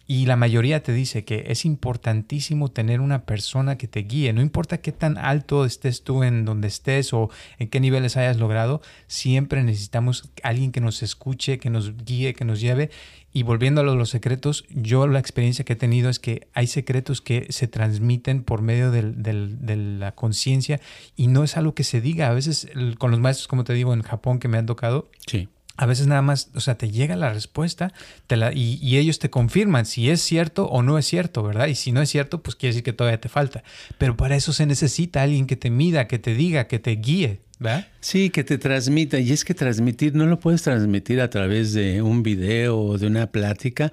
Y 0.06 0.26
la 0.26 0.36
mayoría 0.36 0.82
te 0.82 0.92
dice 0.92 1.24
que 1.24 1.44
es 1.48 1.64
importantísimo 1.64 2.68
tener 2.68 3.00
una 3.00 3.24
persona 3.24 3.78
que 3.78 3.88
te 3.88 4.00
guíe. 4.00 4.32
No 4.32 4.40
importa 4.40 4.78
qué 4.78 4.92
tan 4.92 5.16
alto 5.16 5.64
estés 5.64 6.02
tú 6.02 6.22
en 6.22 6.44
donde 6.44 6.68
estés 6.68 7.12
o 7.12 7.30
en 7.58 7.68
qué 7.68 7.80
niveles 7.80 8.16
hayas 8.16 8.38
logrado, 8.38 8.82
siempre 9.06 9.62
necesitamos 9.62 10.30
alguien 10.42 10.72
que 10.72 10.80
nos 10.80 11.02
escuche, 11.02 11.58
que 11.58 11.70
nos 11.70 11.96
guíe, 12.04 12.34
que 12.34 12.44
nos 12.44 12.60
lleve. 12.60 12.90
Y 13.34 13.44
volviendo 13.44 13.80
a 13.80 13.84
los 13.84 14.10
secretos, 14.10 14.66
yo 14.68 15.06
la 15.06 15.18
experiencia 15.18 15.64
que 15.64 15.72
he 15.72 15.76
tenido 15.76 16.10
es 16.10 16.18
que 16.18 16.48
hay 16.52 16.66
secretos 16.66 17.22
que 17.22 17.46
se 17.50 17.66
transmiten 17.66 18.42
por 18.42 18.60
medio 18.60 18.90
de 18.90 19.76
la 19.98 20.12
conciencia 20.12 20.80
y 21.16 21.28
no 21.28 21.42
es 21.42 21.56
algo 21.56 21.74
que 21.74 21.84
se 21.84 22.02
diga. 22.02 22.28
A 22.28 22.34
veces 22.34 22.68
con 22.98 23.10
los 23.10 23.20
maestros, 23.20 23.48
como 23.48 23.64
te 23.64 23.72
digo, 23.72 23.94
en 23.94 24.02
Japón 24.02 24.38
que 24.38 24.48
me 24.48 24.58
han 24.58 24.66
tocado, 24.66 25.08
sí 25.26 25.48
a 25.76 25.86
veces 25.86 26.06
nada 26.06 26.22
más, 26.22 26.50
o 26.54 26.60
sea, 26.60 26.76
te 26.76 26.90
llega 26.90 27.16
la 27.16 27.32
respuesta 27.32 27.92
te 28.26 28.36
la, 28.36 28.52
y, 28.52 28.96
ellos 28.96 29.18
te 29.18 29.30
confirman 29.30 29.86
si 29.86 30.10
es 30.10 30.20
cierto 30.20 30.66
o 30.66 30.82
no 30.82 30.98
es 30.98 31.06
cierto, 31.06 31.42
¿verdad? 31.42 31.66
Y 31.68 31.74
si 31.74 31.92
no 31.92 32.02
es 32.02 32.10
cierto, 32.10 32.42
pues 32.42 32.56
quiere 32.56 32.72
decir 32.72 32.84
que 32.84 32.92
todavía 32.92 33.20
te 33.20 33.28
falta. 33.28 33.64
Pero 33.98 34.16
para 34.16 34.36
eso 34.36 34.52
se 34.52 34.66
necesita 34.66 35.22
alguien 35.22 35.46
que 35.46 35.56
te 35.56 35.70
mida, 35.70 36.08
que 36.08 36.18
te 36.18 36.34
diga, 36.34 36.68
que 36.68 36.78
te 36.78 36.92
guíe, 36.92 37.40
¿verdad? 37.58 37.88
Sí, 38.00 38.30
que 38.30 38.44
te 38.44 38.58
transmita. 38.58 39.18
Y 39.18 39.32
es 39.32 39.44
que 39.44 39.54
transmitir 39.54 40.14
no 40.14 40.26
lo 40.26 40.38
puedes 40.38 40.62
transmitir 40.62 41.20
a 41.20 41.30
través 41.30 41.72
de 41.72 42.02
un 42.02 42.22
video 42.22 42.78
o 42.78 42.98
de 42.98 43.06
una 43.06 43.28
plática. 43.28 43.90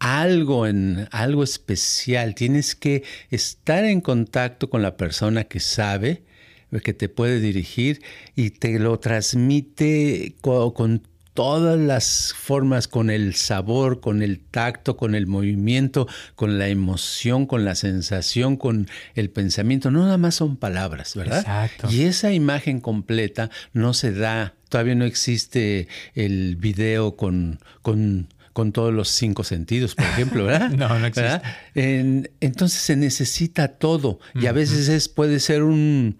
Algo 0.00 0.66
en 0.66 1.08
algo 1.12 1.44
especial. 1.44 2.34
Tienes 2.34 2.74
que 2.74 3.04
estar 3.30 3.84
en 3.84 4.00
contacto 4.00 4.68
con 4.68 4.82
la 4.82 4.96
persona 4.96 5.44
que 5.44 5.60
sabe 5.60 6.24
que 6.82 6.92
te 6.92 7.08
puede 7.08 7.40
dirigir 7.40 8.02
y 8.36 8.50
te 8.50 8.78
lo 8.78 8.98
transmite 8.98 10.34
con, 10.40 11.02
todas 11.34 11.78
las 11.78 12.34
formas, 12.36 12.88
con 12.88 13.10
el 13.10 13.36
sabor, 13.36 14.00
con 14.00 14.24
el 14.24 14.40
tacto, 14.40 14.96
con 14.96 15.14
el 15.14 15.28
movimiento, 15.28 16.08
con 16.34 16.58
la 16.58 16.66
emoción, 16.66 17.46
con 17.46 17.64
la 17.64 17.76
sensación, 17.76 18.56
con 18.56 18.88
el 19.14 19.30
pensamiento. 19.30 19.92
No 19.92 20.02
nada 20.02 20.18
más 20.18 20.34
son 20.34 20.56
palabras, 20.56 21.14
¿verdad? 21.14 21.38
Exacto. 21.38 21.88
Y 21.92 22.02
esa 22.02 22.32
imagen 22.32 22.80
completa 22.80 23.50
no 23.72 23.94
se 23.94 24.12
da. 24.12 24.54
Todavía 24.68 24.96
no 24.96 25.04
existe 25.04 25.86
el 26.16 26.56
video 26.56 27.14
con, 27.14 27.60
con 27.82 28.26
con 28.58 28.72
todos 28.72 28.92
los 28.92 29.08
cinco 29.10 29.44
sentidos, 29.44 29.94
por 29.94 30.06
ejemplo, 30.06 30.46
¿verdad? 30.46 30.70
no, 30.76 30.98
no 30.98 31.06
existe. 31.06 31.40
entonces 32.40 32.80
se 32.80 32.96
necesita 32.96 33.68
todo 33.68 34.18
y 34.34 34.46
a 34.46 34.52
veces 34.52 34.88
es, 34.88 35.08
puede 35.08 35.38
ser 35.38 35.62
un, 35.62 36.18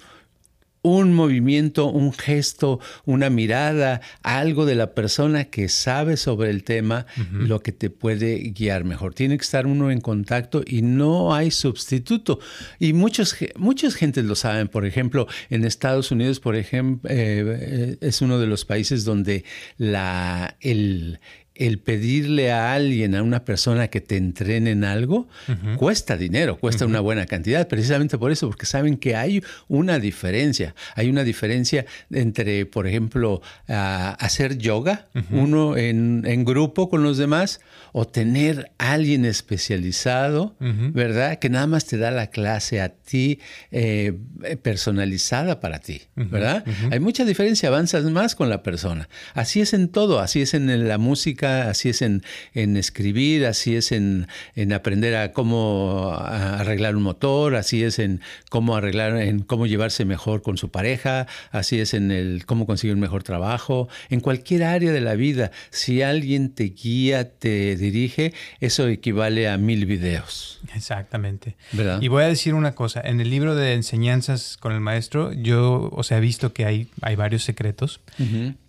un 0.97 1.15
movimiento, 1.15 1.87
un 1.87 2.13
gesto, 2.13 2.81
una 3.05 3.31
mirada, 3.31 4.01
algo 4.23 4.67
de 4.67 4.75
la 4.75 4.95
persona 4.95 5.45
que 5.45 5.69
sabe 5.69 6.17
sobre 6.17 6.51
el 6.51 6.65
tema, 6.65 7.07
lo 7.33 7.61
que 7.61 7.73
te 7.73 7.91
puede 7.91 8.39
guiar 8.51 8.85
mejor. 8.85 9.15
Tiene 9.15 9.37
que 9.37 9.43
estar 9.43 9.67
uno 9.67 9.91
en 9.91 10.01
contacto 10.01 10.63
y 10.67 10.83
no 10.83 11.35
hay 11.35 11.51
sustituto. 11.51 12.41
Y 12.79 12.93
muchos, 12.93 13.37
muchas 13.57 13.95
gentes 13.95 14.25
lo 14.25 14.35
saben. 14.35 14.69
Por 14.69 14.87
ejemplo, 14.87 15.27
en 15.51 15.65
Estados 15.65 16.11
Unidos, 16.11 16.41
por 16.41 16.57
ejemplo, 16.57 17.09
eh, 17.11 17.97
es 18.01 18.23
uno 18.23 18.39
de 18.39 18.47
los 18.47 18.65
países 18.65 19.05
donde 19.05 19.45
la, 19.77 20.57
el, 20.61 21.21
el 21.59 21.81
pedirle 21.81 22.53
a 22.53 22.73
alguien, 22.73 23.15
a 23.15 23.23
una 23.23 23.45
persona 23.45 23.89
que 23.89 24.01
te 24.01 24.17
entrene 24.17 24.71
en 24.71 24.85
algo, 24.85 25.29
cuesta 25.77 26.17
dinero, 26.17 26.59
cuesta 26.59 26.87
una 26.87 27.01
buena 27.01 27.27
cantidad, 27.27 27.67
precisamente 27.67 28.17
por 28.17 28.31
eso, 28.31 28.47
porque 28.49 28.65
saben 28.65 28.97
que 28.97 29.17
hay 29.17 29.43
una 29.67 29.99
diferencia. 29.99 30.75
Hay 30.95 31.11
una 31.11 31.25
diferencia 31.25 31.85
entre, 32.11 32.65
por 32.65 32.87
ejemplo, 32.87 33.43
hacer 33.67 34.59
yoga, 34.59 35.09
uno 35.31 35.77
en, 35.77 36.45
grupo 36.45 36.89
con 36.89 37.03
los 37.03 37.19
demás, 37.19 37.61
o 37.93 38.07
tener 38.07 38.71
alguien 38.79 39.25
especializado, 39.25 40.55
¿verdad? 40.61 41.41
Que 41.41 41.51
nada 41.51 41.67
más 41.67 41.87
te 41.87 41.99
da 41.99 42.13
la 42.13 42.29
clase 42.29 42.81
a 42.81 42.91
ti, 42.91 43.41
eh, 43.73 44.17
personalizada 44.63 45.59
para 45.59 45.81
ti, 45.81 46.03
¿verdad? 46.15 46.65
Hay 46.93 47.01
mucha 47.01 47.25
diferencia, 47.25 47.69
avanzas 47.69 48.05
más 48.05 48.37
con 48.37 48.49
la 48.49 48.63
persona. 48.63 49.09
Así 49.35 49.61
es 49.61 49.73
en 49.73 49.89
todo, 49.89 50.21
así 50.21 50.43
es 50.43 50.55
en 50.55 50.87
la 50.87 50.99
música, 50.99 51.48
así 51.69 51.89
es 51.89 52.03
en, 52.03 52.23
en 52.55 52.77
escribir, 52.77 53.47
así 53.47 53.77
es 53.77 53.93
en, 53.93 54.27
en, 54.55 54.73
aprender 54.73 55.17
a 55.17 55.33
cómo 55.33 56.13
arreglar 56.15 56.97
un 56.97 57.03
motor, 57.03 57.57
así 57.57 57.83
es 57.83 57.99
en 57.99 58.21
cómo 58.51 58.77
arreglar, 58.77 59.17
en 59.17 59.41
cómo 59.41 59.67
llevarse 59.67 60.05
mejor 60.05 60.43
con 60.43 60.57
su 60.57 60.71
pareja, 60.71 61.27
así 61.51 61.81
es 61.81 61.95
en 61.95 62.11
el 62.11 62.45
cómo 62.47 62.67
conseguir 62.67 62.95
un 62.95 63.01
mejor 63.01 63.23
trabajo, 63.23 63.89
en 64.11 64.21
cualquier 64.21 64.65
área 64.65 64.93
de 64.93 65.01
la 65.01 65.15
vida. 65.15 65.51
Si 65.71 66.03
alguien 66.03 66.51
te 66.51 66.65
guía, 66.65 67.31
te 67.31 67.77
dirige, 67.77 68.33
eso 68.61 68.89
equivale 68.89 69.49
a 69.49 69.59
mil 69.59 69.87
videos. 69.87 70.61
Exactamente. 70.75 71.57
Y 72.01 72.09
voy 72.09 72.25
a 72.25 72.29
decir 72.29 72.55
una 72.55 72.75
cosa, 72.75 73.01
en 73.01 73.21
el 73.21 73.31
libro 73.31 73.55
de 73.55 73.75
enseñanzas 73.75 74.57
con 74.57 74.73
el 74.73 74.81
maestro, 74.81 75.33
yo, 75.33 75.91
o 75.93 76.03
sea, 76.03 76.19
he 76.19 76.21
visto 76.21 76.53
que 76.53 76.65
hay, 76.65 76.89
hay 77.01 77.17
varios 77.17 77.45
secretos, 77.45 78.01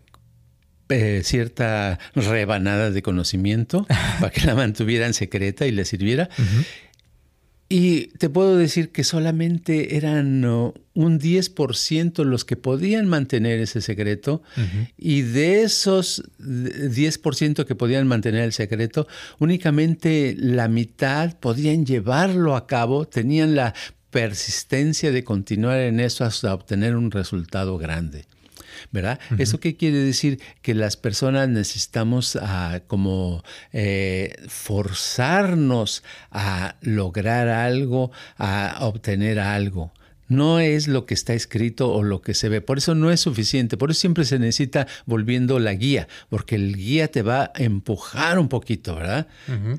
eh, 0.91 1.21
cierta 1.23 1.99
rebanada 2.15 2.91
de 2.91 3.03
conocimiento 3.03 3.87
para 4.21 4.31
que 4.31 4.47
la 4.47 4.55
mantuvieran 4.55 5.13
secreta 5.13 5.67
y 5.67 5.71
les 5.71 5.89
sirviera. 5.89 6.29
Y 7.71 8.07
te 8.19 8.31
puedo 8.31 8.57
decir 8.57 8.93
que 8.93 9.05
solamente 9.05 9.97
eran 9.97 10.43
un 10.45 11.21
10% 11.21 12.25
los 12.25 12.47
que 12.47 12.57
podían 12.57 13.07
mantener 13.09 13.61
ese 13.61 13.83
secreto 13.83 14.43
y 14.97 15.21
de 15.21 15.63
esos 15.63 16.23
10% 16.39 17.67
que 17.67 17.75
podían 17.75 18.07
mantener 18.07 18.45
el 18.45 18.55
secreto, 18.55 19.07
únicamente 19.39 20.35
la 20.39 20.69
mitad 20.69 21.37
podían 21.39 21.85
llevarlo 21.85 22.57
a 22.57 22.67
cabo, 22.67 23.07
tenían 23.07 23.55
la 23.55 23.75
persistencia 24.11 25.13
de 25.13 25.23
continuar 25.23 25.79
en 25.81 26.01
eso 26.01 26.25
hasta 26.25 26.55
obtener 26.55 26.97
un 26.97 27.11
resultado 27.11 27.77
grande. 27.77 28.25
¿Verdad? 28.91 29.19
¿Eso 29.39 29.61
qué 29.61 29.77
quiere 29.77 29.99
decir? 29.99 30.41
Que 30.63 30.75
las 30.75 30.97
personas 30.97 31.49
necesitamos 31.49 32.37
ah, 32.41 32.81
como 32.87 33.43
eh, 33.73 34.35
forzarnos 34.49 36.03
a 36.31 36.77
lograr 36.81 37.49
algo, 37.49 38.11
a 38.37 38.79
obtener 38.81 39.39
algo 39.39 39.93
no 40.29 40.61
es 40.61 40.89
lo 40.89 41.07
que 41.07 41.15
está 41.15 41.35
escrito 41.35 41.91
o 41.91 42.03
lo 42.03 42.21
que 42.21 42.35
se 42.35 42.49
ve. 42.49 42.61
Por 42.61 42.79
eso 42.79 42.95
no 42.95 43.11
es 43.11 43.21
suficiente. 43.21 43.77
Por 43.77 43.91
eso 43.91 44.01
siempre 44.01 44.25
se 44.25 44.39
necesita 44.39 44.87
volviendo 45.07 45.59
la 45.59 45.75
guía, 45.75 46.09
porque 46.29 46.55
el 46.55 46.77
guía 46.77 47.09
te 47.09 47.23
va 47.23 47.53
a 47.55 47.63
empujar 47.63 48.39
un 48.39 48.49
poquito, 48.49 48.95
¿verdad? 48.95 49.27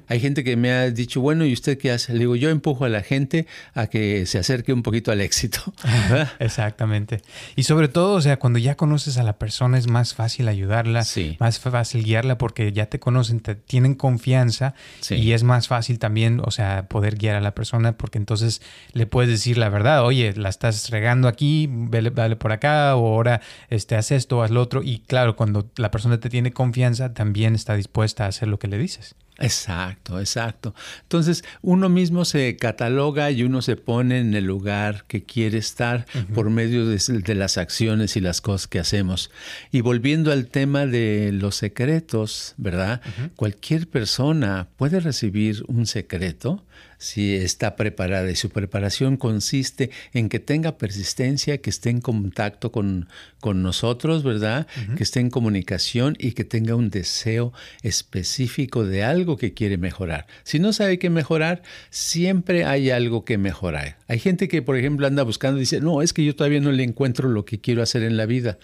Hay 0.08 0.20
gente 0.20 0.44
que 0.44 0.56
me 0.56 0.72
ha 0.72 0.90
dicho, 0.90 1.22
bueno, 1.22 1.46
¿y 1.46 1.54
usted 1.54 1.78
qué 1.78 1.92
hace? 1.92 2.14
Le 2.14 2.20
digo, 2.20 2.36
yo 2.36 2.50
empujo 2.50 2.86
a 2.86 2.90
la 2.90 3.02
gente 3.02 3.48
a 3.74 3.88
que 3.88 4.26
se 4.26 4.40
acerque 4.40 4.74
un 4.74 4.84
poquito 4.84 5.12
al 5.12 5.22
éxito. 5.22 5.60
Exactamente. 6.40 7.22
Y 7.56 7.64
sobre 7.64 7.88
todo, 7.88 8.14
o 8.14 8.22
sea, 8.22 8.38
cuando 8.38 8.60
ya 8.60 8.76
conoces 8.76 9.18
a 9.18 9.24
la 9.24 9.38
persona 9.38 9.78
es 9.78 9.88
más 9.88 10.14
fácil 10.14 10.48
ayudarla, 10.48 11.06
más 11.40 11.60
fácil 11.60 12.04
guiarla 12.04 12.38
porque 12.38 12.72
ya 12.72 12.88
te 12.88 13.00
conocen, 13.00 13.40
te 13.40 13.56
tienen 13.56 13.96
confianza 13.96 14.74
y 15.10 15.32
es 15.34 15.44
más 15.44 15.68
fácil 15.68 16.00
también, 16.00 16.42
o 16.44 16.52
sea, 16.52 16.88
poder 16.88 17.16
guiar 17.16 17.36
a 17.36 17.42
la 17.42 17.54
persona 17.54 17.98
porque 17.98 18.18
entonces 18.18 18.62
le 18.94 19.06
puedes 19.06 19.30
decir 19.30 19.58
la 19.58 19.70
verdad, 19.70 20.04
oye, 20.04 20.34
la 20.40 20.50
estás 20.50 20.90
regando 20.90 21.28
aquí, 21.28 21.70
dale 21.72 22.36
por 22.36 22.52
acá, 22.52 22.96
o 22.96 23.08
ahora 23.08 23.42
este, 23.70 23.96
haz 23.96 24.12
esto, 24.12 24.42
haz 24.42 24.52
lo 24.52 24.62
otro. 24.62 24.82
Y 24.84 25.00
claro, 25.00 25.36
cuando 25.36 25.70
la 25.78 25.92
persona 25.92 26.20
te 26.20 26.30
tiene 26.30 26.52
confianza, 26.52 27.14
también 27.14 27.56
está 27.56 27.76
dispuesta 27.76 28.26
a 28.26 28.30
hacer 28.30 28.48
lo 28.48 28.60
que 28.60 28.68
le 28.68 28.78
dices. 28.78 29.16
Exacto, 29.40 30.20
exacto. 30.20 30.76
Entonces, 31.04 31.46
uno 31.62 31.88
mismo 31.88 32.26
se 32.26 32.58
cataloga 32.58 33.32
y 33.32 33.44
uno 33.44 33.62
se 33.62 33.78
pone 33.78 34.20
en 34.20 34.34
el 34.34 34.44
lugar 34.44 35.06
que 35.08 35.24
quiere 35.24 35.58
estar 35.58 36.06
por 36.34 36.50
medio 36.50 36.86
de, 36.86 37.36
las 37.36 37.58
acciones 37.58 38.18
y 38.18 38.20
las 38.20 38.42
cosas 38.42 38.68
que 38.68 38.80
hacemos. 38.80 39.32
Y 39.72 39.80
volviendo 39.80 40.34
al 40.34 40.48
tema 40.48 40.86
de 40.86 41.32
los 41.32 41.56
secretos, 41.56 42.54
¿verdad? 42.58 43.02
Cualquier 43.38 43.88
persona 43.88 44.68
puede 44.76 45.00
recibir 45.00 45.64
un 45.68 45.86
secreto 45.86 46.66
si 47.00 47.34
está 47.34 47.76
preparada 47.78 48.30
y 48.30 48.36
su 48.36 48.50
preparación 48.50 49.18
consiste 49.18 49.90
en 50.14 50.30
que 50.30 50.40
tenga 50.40 50.78
persistencia, 50.78 51.58
que 51.58 51.70
esté 51.70 51.90
en 51.90 52.02
contacto 52.02 52.72
con, 52.72 53.08
con 53.40 53.64
nosotros, 53.64 54.22
¿verdad? 54.24 54.68
Que 54.98 55.04
esté 55.04 55.22
en 55.22 55.30
comunicación 55.30 56.16
y 56.20 56.34
que 56.34 56.44
tenga 56.44 56.76
un 56.76 56.90
deseo 56.90 57.54
específico 57.82 58.86
de 58.86 59.04
algo 59.04 59.38
que 59.38 59.54
quiere 59.54 59.78
mejorar. 59.78 60.28
Si 60.44 60.60
no 60.60 60.74
sabe 60.74 61.00
qué 61.00 61.10
mejorar, 61.10 61.64
siempre 61.90 62.66
hay 62.66 62.92
algo 62.92 63.24
que 63.24 63.38
mejorar. 63.38 63.98
Hay 64.08 64.20
gente 64.20 64.50
que, 64.50 64.62
por 64.62 64.78
ejemplo, 64.78 65.08
anda 65.08 65.24
buscando 65.24 65.58
y 65.58 65.62
dice, 65.62 65.80
no, 65.80 66.02
es 66.02 66.12
que 66.12 66.26
yo 66.26 66.36
todavía 66.36 66.60
no 66.60 66.74
le 66.74 66.84
encuentro 66.84 67.30
lo 67.30 67.46
que 67.46 67.62
quiero 67.62 67.82
hacer 67.82 68.04
en 68.04 68.18
la 68.18 68.26
vida 68.26 68.60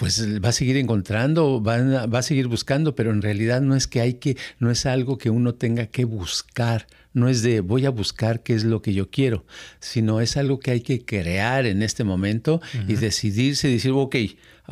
pues 0.00 0.42
va 0.42 0.48
a 0.48 0.52
seguir 0.52 0.78
encontrando, 0.78 1.62
va, 1.62 2.06
va, 2.06 2.20
a 2.20 2.22
seguir 2.22 2.46
buscando, 2.48 2.94
pero 2.94 3.10
en 3.10 3.20
realidad 3.20 3.60
no 3.60 3.76
es 3.76 3.86
que 3.86 4.00
hay 4.00 4.14
que, 4.14 4.34
no 4.58 4.70
es 4.70 4.86
algo 4.86 5.18
que 5.18 5.28
uno 5.28 5.56
tenga 5.56 5.88
que 5.88 6.06
buscar, 6.06 6.86
no 7.12 7.28
es 7.28 7.42
de 7.42 7.60
voy 7.60 7.84
a 7.84 7.90
buscar 7.90 8.42
qué 8.42 8.54
es 8.54 8.64
lo 8.64 8.80
que 8.80 8.94
yo 8.94 9.10
quiero, 9.10 9.44
sino 9.78 10.22
es 10.22 10.38
algo 10.38 10.58
que 10.58 10.70
hay 10.70 10.80
que 10.80 11.04
crear 11.04 11.66
en 11.66 11.82
este 11.82 12.02
momento 12.02 12.62
y 12.88 12.94
decidirse 12.94 13.68
y 13.68 13.74
decir, 13.74 13.90
ok, 13.94 14.16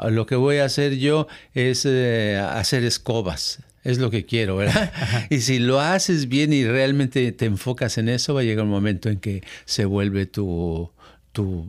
lo 0.09 0.25
que 0.25 0.35
voy 0.35 0.57
a 0.57 0.65
hacer 0.65 0.97
yo 0.97 1.27
es 1.53 1.85
eh, 1.85 2.39
hacer 2.39 2.85
escobas. 2.85 3.59
Es 3.85 3.99
lo 3.99 4.11
que 4.11 4.25
quiero, 4.25 4.57
¿verdad? 4.57 4.93
y 5.31 5.43
si 5.43 5.59
lo 5.59 5.79
haces 5.79 6.29
bien 6.29 6.55
y 6.55 6.65
realmente 6.65 7.33
te 7.33 7.45
enfocas 7.45 7.99
en 7.99 8.09
eso, 8.09 8.33
va 8.33 8.41
a 8.41 8.45
llegar 8.45 8.65
un 8.65 8.71
momento 8.71 9.11
en 9.11 9.21
que 9.21 9.43
se 9.67 9.85
vuelve 9.85 10.25
tu, 10.25 10.91
tu 11.33 11.67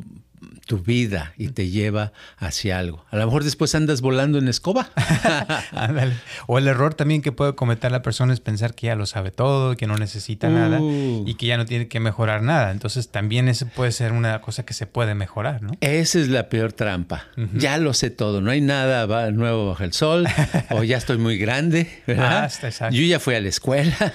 tu 0.66 0.80
vida 0.80 1.34
y 1.38 1.50
te 1.50 1.70
lleva 1.70 2.12
hacia 2.38 2.80
algo. 2.80 3.06
A 3.12 3.18
lo 3.18 3.26
mejor 3.26 3.44
después 3.44 3.74
andas 3.76 4.02
volando 4.02 4.38
en 4.38 4.48
escoba. 4.48 4.90
o 6.48 6.58
el 6.58 6.68
error 6.68 6.94
también 6.94 7.22
que 7.22 7.32
puede 7.32 7.56
cometer 7.56 7.92
la 7.92 8.02
persona 8.02 8.34
es 8.34 8.40
pensar 8.40 8.76
que 8.76 8.88
ya 8.88 8.96
lo 8.96 9.06
sabe 9.06 9.32
todo, 9.32 9.76
que 9.76 9.88
no 9.88 9.98
necesita 9.98 10.50
nada 10.50 10.80
uh. 10.80 11.24
y 11.28 11.36
que 11.36 11.48
ya 11.48 11.58
no 11.58 11.66
tiene 11.66 11.88
que 11.88 12.00
mejorar 12.00 12.42
nada. 12.42 12.72
Entonces 12.72 13.10
también 13.10 13.50
eso 13.50 13.68
puede 13.76 13.92
ser 13.92 14.12
una 14.12 14.42
cosa 14.42 14.64
que 14.64 14.74
se 14.74 14.86
puede 14.88 15.16
mejorar, 15.16 15.62
¿no? 15.62 15.72
Esa 15.82 16.20
es 16.20 16.30
la 16.30 16.50
peor 16.50 16.74
trampa. 16.74 17.26
Ya 17.54 17.78
lo 17.78 17.94
sé 17.94 18.10
todo, 18.10 18.42
no 18.42 18.52
hay 18.52 18.62
nada 18.62 19.08
nuevo 19.32 19.68
bajo 19.68 19.84
el 19.84 19.94
sol 19.94 20.28
o 20.70 20.84
ya 20.84 20.98
estoy 20.98 21.18
muy 21.18 21.38
grande, 21.38 21.90
¿verdad? 22.08 22.50
Ah, 22.80 22.90
Yo 22.90 23.02
ya 23.04 23.20
fui 23.20 23.36
a 23.36 23.42
la 23.42 23.50
escuela, 23.50 23.96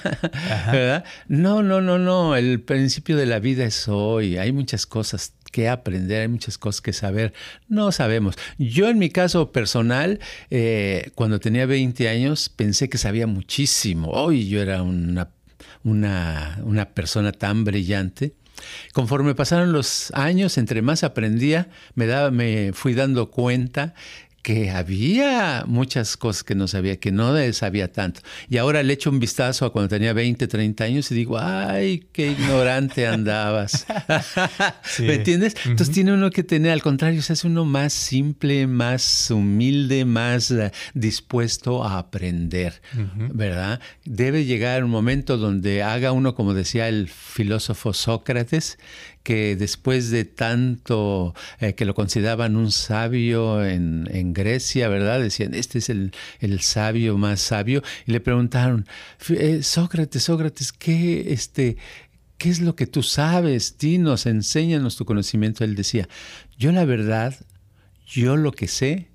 ¿verdad? 0.73 1.05
No, 1.29 1.63
no, 1.63 1.81
no, 1.81 1.99
no. 1.99 2.37
El 2.37 2.61
principio 2.61 3.17
de 3.17 3.27
la 3.27 3.39
vida 3.39 3.65
es 3.65 3.89
hoy. 3.89 4.39
Hay 4.39 4.53
muchas 4.53 4.87
cosas 4.87 5.35
que 5.55 5.69
aprender, 5.69 6.23
hay 6.23 6.27
muchas 6.27 6.59
cosas 6.59 6.81
que 6.81 6.93
saber. 6.93 7.33
No 7.69 7.93
sabemos. 7.93 8.35
Yo 8.59 8.89
en 8.89 8.99
mi 8.99 9.09
caso 9.09 9.53
personal, 9.53 10.19
eh, 10.51 11.13
cuando 11.15 11.39
tenía 11.39 11.65
20 11.65 12.09
años, 12.09 12.49
pensé 12.49 12.89
que 12.89 12.99
sabía 12.99 13.29
muchísimo. 13.29 14.11
Hoy 14.11 14.49
yo 14.49 14.61
era 14.61 14.83
una, 14.83 15.29
una, 15.85 16.59
una 16.65 16.87
persona 16.87 17.31
tan 17.31 17.63
brillante. 17.63 18.33
Conforme 18.95 19.37
pasaron 19.37 19.71
los 19.71 20.11
años, 20.15 20.59
entre 20.59 20.83
más 20.83 21.05
aprendía, 21.05 21.69
me, 21.95 22.07
daba, 22.07 22.33
me 22.33 22.73
fui 22.73 22.95
dando 22.95 23.31
cuenta 23.31 23.95
que 24.45 24.71
había 24.71 25.65
muchas 25.67 26.19
cosas 26.19 26.45
que 26.45 26.55
no 26.55 26.69
sabía, 26.69 27.01
que 27.01 27.11
no 27.11 27.35
sabía 27.55 27.91
tanto. 27.91 28.21
Y 28.51 28.59
ahora 28.59 28.83
le 28.83 28.93
echo 28.93 29.09
un 29.09 29.19
vistazo 29.19 29.65
a 29.65 29.73
cuando 29.73 29.89
tenía 29.89 30.13
20, 30.13 30.47
30 30.47 30.85
años 30.85 31.11
y 31.11 31.15
digo, 31.15 31.39
ay, 31.39 32.07
qué 32.13 32.33
ignorante 32.33 33.07
andabas. 33.07 33.87
¿Me 34.99 35.15
entiendes? 35.15 35.57
Entonces 35.65 35.95
tiene 35.95 36.13
uno 36.13 36.29
que 36.31 36.43
tener, 36.43 36.73
al 36.73 36.83
contrario, 36.83 37.23
se 37.23 37.33
hace 37.33 37.47
uno 37.47 37.65
más 37.65 37.95
simple, 37.95 38.67
más 38.67 39.31
humilde, 39.31 40.05
más 40.05 40.51
uh, 40.51 40.71
dispuesto 40.93 41.83
a 41.83 41.97
aprender, 41.97 42.83
¿verdad? 43.33 43.81
Debe 44.05 44.45
llegar 44.45 44.85
un 44.85 44.91
momento 44.91 45.39
donde 45.39 45.83
haga 45.83 46.13
uno, 46.13 46.35
como 46.35 46.53
decía 46.53 46.89
el 46.89 47.09
filósofo 47.09 47.95
Sócrates, 47.95 48.77
que 49.25 49.57
después 49.57 50.11
de 50.11 50.27
tanto 50.27 51.35
eh, 51.59 51.75
que 51.75 51.87
lo 51.87 51.95
consideraban 51.95 52.57
un 52.57 52.71
sabio 52.71 53.65
en, 53.65 54.33
Grecia, 54.35 54.89
¿verdad? 54.89 55.19
Decían, 55.21 55.55
este 55.55 55.79
es 55.79 55.89
el, 55.89 56.13
sabio 56.61 57.17
más 57.19 57.41
sabio. 57.41 57.83
Y 58.07 58.13
le 58.13 58.21
preguntaron, 58.21 58.87
eh, 59.31 59.63
Sócrates, 59.63 60.23
Sócrates, 60.25 60.73
¿qué, 60.73 61.33
este, 61.33 61.79
¿qué 62.37 62.51
es 62.51 62.61
lo 62.61 62.77
que 62.77 62.87
tú 62.87 63.03
sabes? 63.03 63.79
Dinos, 63.79 64.27
enséñanos 64.27 64.97
tu 64.97 65.07
conocimiento. 65.07 65.65
Él 65.65 65.75
decía, 65.75 66.07
yo 66.59 66.71
la 66.71 66.85
verdad, 66.85 67.35
yo 68.07 68.37
lo 68.37 68.53
que 68.53 68.69
sé 68.69 69.09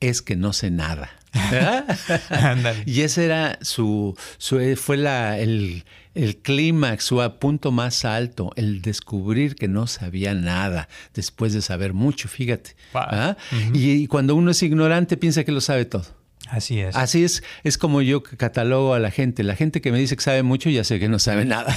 es 0.00 0.20
que 0.20 0.34
no 0.34 0.52
sé 0.52 0.72
nada. 0.72 1.10
y 2.86 3.02
ese 3.02 3.24
era 3.24 3.58
su, 3.62 4.16
su 4.38 4.76
fue 4.76 4.96
la, 4.96 5.38
el, 5.38 5.84
el 6.14 6.36
clímax, 6.36 7.04
su 7.04 7.32
punto 7.40 7.72
más 7.72 8.04
alto, 8.04 8.52
el 8.56 8.82
descubrir 8.82 9.56
que 9.56 9.68
no 9.68 9.86
sabía 9.86 10.34
nada 10.34 10.88
después 11.12 11.52
de 11.52 11.62
saber 11.62 11.92
mucho, 11.92 12.28
fíjate. 12.28 12.76
¿Ah? 12.94 13.36
y 13.72 14.06
cuando 14.06 14.34
uno 14.34 14.50
es 14.52 14.62
ignorante 14.62 15.16
piensa 15.16 15.44
que 15.44 15.52
lo 15.52 15.60
sabe 15.60 15.84
todo. 15.84 16.23
Así 16.50 16.80
es. 16.80 16.94
Así 16.94 17.24
es, 17.24 17.42
es 17.62 17.78
como 17.78 18.02
yo 18.02 18.22
catalogo 18.22 18.94
a 18.94 18.98
la 18.98 19.10
gente. 19.10 19.42
La 19.42 19.56
gente 19.56 19.80
que 19.80 19.90
me 19.90 19.98
dice 19.98 20.16
que 20.16 20.22
sabe 20.22 20.42
mucho, 20.42 20.68
ya 20.68 20.84
sé 20.84 21.00
que 21.00 21.08
no 21.08 21.18
sabe 21.18 21.44
nada. 21.44 21.74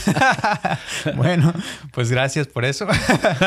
bueno, 1.15 1.53
pues 1.93 2.11
gracias 2.11 2.47
por 2.47 2.65
eso. 2.65 2.87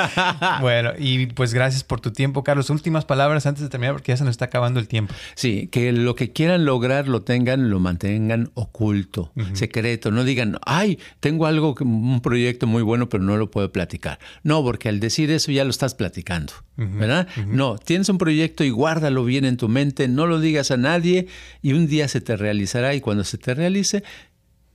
bueno, 0.60 0.92
y 0.98 1.26
pues 1.26 1.52
gracias 1.52 1.84
por 1.84 2.00
tu 2.00 2.12
tiempo, 2.12 2.42
Carlos. 2.42 2.70
Últimas 2.70 3.04
palabras 3.04 3.46
antes 3.46 3.62
de 3.62 3.68
terminar, 3.68 3.94
porque 3.94 4.12
ya 4.12 4.16
se 4.16 4.24
nos 4.24 4.32
está 4.32 4.46
acabando 4.46 4.80
el 4.80 4.88
tiempo. 4.88 5.14
Sí, 5.34 5.68
que 5.68 5.92
lo 5.92 6.14
que 6.14 6.32
quieran 6.32 6.64
lograr 6.64 7.06
lo 7.06 7.22
tengan, 7.22 7.70
lo 7.70 7.80
mantengan 7.80 8.50
oculto, 8.54 9.32
secreto. 9.52 10.10
No 10.10 10.24
digan, 10.24 10.58
ay, 10.64 10.98
tengo 11.20 11.46
algo, 11.46 11.74
un 11.80 12.20
proyecto 12.22 12.66
muy 12.66 12.82
bueno, 12.82 13.08
pero 13.08 13.22
no 13.22 13.36
lo 13.36 13.50
puedo 13.50 13.70
platicar. 13.72 14.18
No, 14.42 14.62
porque 14.62 14.88
al 14.88 15.00
decir 15.00 15.30
eso 15.30 15.52
ya 15.52 15.64
lo 15.64 15.70
estás 15.70 15.94
platicando, 15.94 16.52
¿verdad? 16.76 17.28
No, 17.46 17.76
tienes 17.76 18.08
un 18.08 18.18
proyecto 18.18 18.64
y 18.64 18.70
guárdalo 18.70 19.24
bien 19.24 19.44
en 19.44 19.56
tu 19.56 19.68
mente, 19.68 20.08
no 20.08 20.26
lo 20.26 20.40
digas 20.40 20.70
a 20.70 20.76
nadie 20.76 21.19
y 21.62 21.72
un 21.72 21.86
día 21.86 22.08
se 22.08 22.20
te 22.20 22.36
realizará 22.36 22.94
y 22.94 23.00
cuando 23.00 23.24
se 23.24 23.38
te 23.38 23.54
realice, 23.54 24.02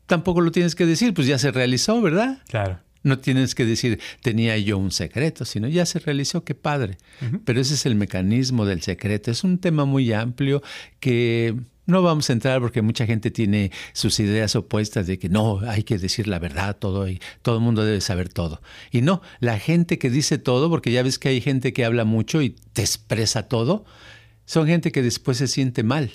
tampoco 0.05 0.41
lo 0.41 0.51
tienes 0.51 0.75
que 0.75 0.85
decir, 0.85 1.13
pues 1.13 1.27
ya 1.27 1.37
se 1.37 1.51
realizó, 1.51 2.01
¿verdad? 2.01 2.39
Claro. 2.47 2.79
No 3.03 3.19
tienes 3.19 3.53
que 3.53 3.65
decir, 3.65 3.99
tenía 4.21 4.57
yo 4.57 4.79
un 4.79 4.91
secreto, 4.91 5.45
sino 5.45 5.67
ya 5.67 5.85
se 5.85 5.99
realizó, 5.99 6.43
qué 6.43 6.55
padre. 6.55 6.97
Pero 7.45 7.61
ese 7.61 7.75
es 7.75 7.85
el 7.85 7.93
mecanismo 7.93 8.65
del 8.65 8.81
secreto. 8.81 9.29
Es 9.29 9.43
un 9.43 9.59
tema 9.59 9.85
muy 9.85 10.11
amplio 10.11 10.63
que 10.99 11.55
no 11.85 12.01
vamos 12.01 12.29
a 12.29 12.33
entrar 12.33 12.61
porque 12.61 12.81
mucha 12.81 13.05
gente 13.05 13.31
tiene 13.31 13.71
sus 13.93 14.19
ideas 14.19 14.55
opuestas 14.55 15.05
de 15.07 15.19
que 15.19 15.29
no, 15.29 15.59
hay 15.67 15.83
que 15.83 15.97
decir 15.97 16.27
la 16.27 16.39
verdad 16.39 16.77
todo 16.77 17.07
y 17.07 17.21
todo 17.41 17.57
el 17.57 17.61
mundo 17.61 17.85
debe 17.85 18.01
saber 18.01 18.29
todo. 18.29 18.61
Y 18.91 19.01
no, 19.01 19.21
la 19.39 19.59
gente 19.59 19.99
que 19.99 20.09
dice 20.09 20.37
todo, 20.37 20.69
porque 20.69 20.91
ya 20.91 21.03
ves 21.03 21.19
que 21.19 21.29
hay 21.29 21.41
gente 21.41 21.73
que 21.73 21.85
habla 21.85 22.05
mucho 22.05 22.41
y 22.41 22.55
te 22.73 22.81
expresa 22.81 23.43
todo, 23.43 23.85
son 24.45 24.67
gente 24.67 24.91
que 24.91 25.01
después 25.01 25.37
se 25.37 25.47
siente 25.47 25.83
mal, 25.83 26.11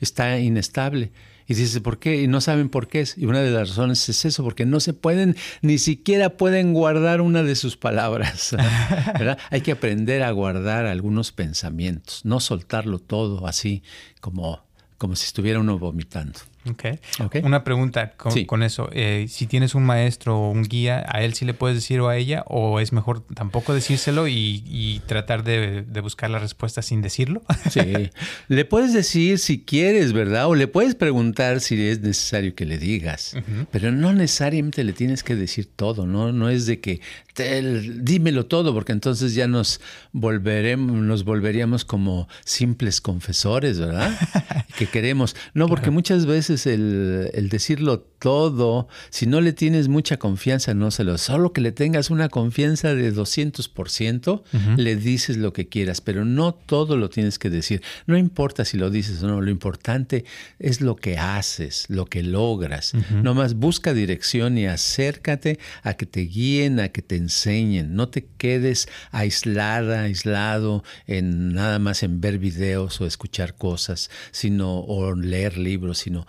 está 0.00 0.38
inestable. 0.38 1.12
Y 1.50 1.54
dice, 1.54 1.80
¿por 1.80 1.98
qué? 1.98 2.20
Y 2.20 2.28
no 2.28 2.42
saben 2.42 2.68
por 2.68 2.88
qué. 2.88 3.06
Y 3.16 3.24
una 3.24 3.40
de 3.40 3.50
las 3.50 3.70
razones 3.70 4.06
es 4.10 4.26
eso, 4.26 4.44
porque 4.44 4.66
no 4.66 4.80
se 4.80 4.92
pueden, 4.92 5.34
ni 5.62 5.78
siquiera 5.78 6.36
pueden 6.36 6.74
guardar 6.74 7.22
una 7.22 7.42
de 7.42 7.56
sus 7.56 7.78
palabras. 7.78 8.54
Hay 9.50 9.62
que 9.62 9.72
aprender 9.72 10.22
a 10.22 10.30
guardar 10.30 10.84
algunos 10.84 11.32
pensamientos, 11.32 12.20
no 12.24 12.40
soltarlo 12.40 12.98
todo 12.98 13.46
así 13.46 13.82
como, 14.20 14.62
como 14.98 15.16
si 15.16 15.24
estuviera 15.24 15.58
uno 15.58 15.78
vomitando. 15.78 16.38
Okay. 16.66 16.98
Una 17.42 17.64
pregunta 17.64 18.12
con, 18.16 18.62
eso. 18.62 18.90
Eh, 18.92 19.26
si 19.28 19.46
tienes 19.46 19.74
un 19.74 19.84
maestro 19.84 20.38
o 20.38 20.50
un 20.50 20.64
guía, 20.64 21.04
¿a 21.08 21.22
él 21.22 21.34
sí 21.34 21.44
le 21.44 21.54
puedes 21.54 21.76
decir 21.76 22.00
o 22.00 22.08
a 22.08 22.16
ella? 22.16 22.44
¿O 22.46 22.80
es 22.80 22.92
mejor 22.92 23.24
tampoco 23.34 23.74
decírselo 23.74 24.28
y, 24.28 25.00
tratar 25.06 25.44
de, 25.44 25.84
buscar 26.02 26.30
la 26.30 26.38
respuesta 26.38 26.82
sin 26.82 27.00
decirlo? 27.00 27.42
sí. 27.70 28.10
Le 28.48 28.64
puedes 28.64 28.92
decir 28.92 29.38
si 29.38 29.62
quieres, 29.62 30.12
¿verdad? 30.12 30.46
O 30.48 30.54
le 30.54 30.66
puedes 30.66 30.94
preguntar 30.94 31.60
si 31.60 31.80
es 31.86 32.00
necesario 32.00 32.54
que 32.54 32.66
le 32.66 32.78
digas. 32.78 33.34
Pero 33.70 33.92
no 33.92 34.12
necesariamente 34.12 34.84
le 34.84 34.92
tienes 34.92 35.22
que 35.22 35.36
decir 35.36 35.68
todo, 35.74 36.06
¿no? 36.06 36.32
No 36.32 36.50
es 36.50 36.66
de 36.66 36.80
que 36.80 37.00
dímelo 37.38 38.46
todo, 38.46 38.74
porque 38.74 38.92
entonces 38.92 39.34
ya 39.34 39.46
nos 39.46 39.80
volveremos, 40.12 40.96
nos 40.96 41.24
volveríamos 41.24 41.84
como 41.84 42.28
simples 42.44 43.00
confesores, 43.00 43.78
¿verdad? 43.78 44.16
que 44.78 44.86
queremos. 44.86 45.36
No, 45.54 45.68
porque 45.68 45.90
muchas 45.90 46.26
veces 46.26 46.57
el, 46.66 47.48
decirlo 47.50 48.00
todo, 48.00 48.88
si 49.10 49.26
no 49.26 49.40
le 49.40 49.52
tienes 49.52 49.88
mucha 49.88 50.18
confianza, 50.18 50.74
no 50.74 50.90
se 50.90 51.04
lo. 51.04 51.18
Solo 51.18 51.52
que 51.52 51.60
le 51.60 51.72
tengas 51.72 52.10
una 52.10 52.28
confianza 52.28 52.94
de 52.94 53.14
200%, 53.14 54.42
le 54.76 54.96
dices 54.96 55.36
lo 55.36 55.52
que 55.52 55.68
quieras, 55.68 56.00
pero 56.00 56.24
no 56.24 56.52
todo 56.52 56.96
lo 56.96 57.10
tienes 57.10 57.38
que 57.38 57.50
decir. 57.50 57.82
No 58.06 58.18
importa 58.18 58.64
si 58.64 58.76
lo 58.76 58.90
dices 58.90 59.22
o 59.22 59.28
no, 59.28 59.40
lo 59.40 59.50
importante 59.50 60.24
es 60.58 60.80
lo 60.80 60.96
que 60.96 61.16
haces, 61.18 61.86
lo 61.88 62.06
que 62.06 62.22
logras. 62.22 62.92
Nomás 63.22 63.54
busca 63.54 63.94
dirección 63.94 64.58
y 64.58 64.66
acércate 64.66 65.58
a 65.82 65.94
que 65.94 66.06
te 66.06 66.20
guíen, 66.22 66.80
a 66.80 66.88
que 66.88 67.02
te 67.02 67.16
enseñen. 67.16 67.94
No 67.94 68.08
te 68.08 68.26
quedes 68.36 68.88
aislada, 69.12 70.02
aislado 70.02 70.82
en 71.06 71.54
nada 71.54 71.78
más 71.78 72.02
en 72.02 72.20
ver 72.20 72.38
videos 72.38 73.00
o 73.00 73.06
escuchar 73.06 73.54
cosas, 73.54 74.10
sino 74.30 74.80
o 74.80 75.14
leer 75.14 75.58
libros, 75.58 75.98
sino 75.98 76.26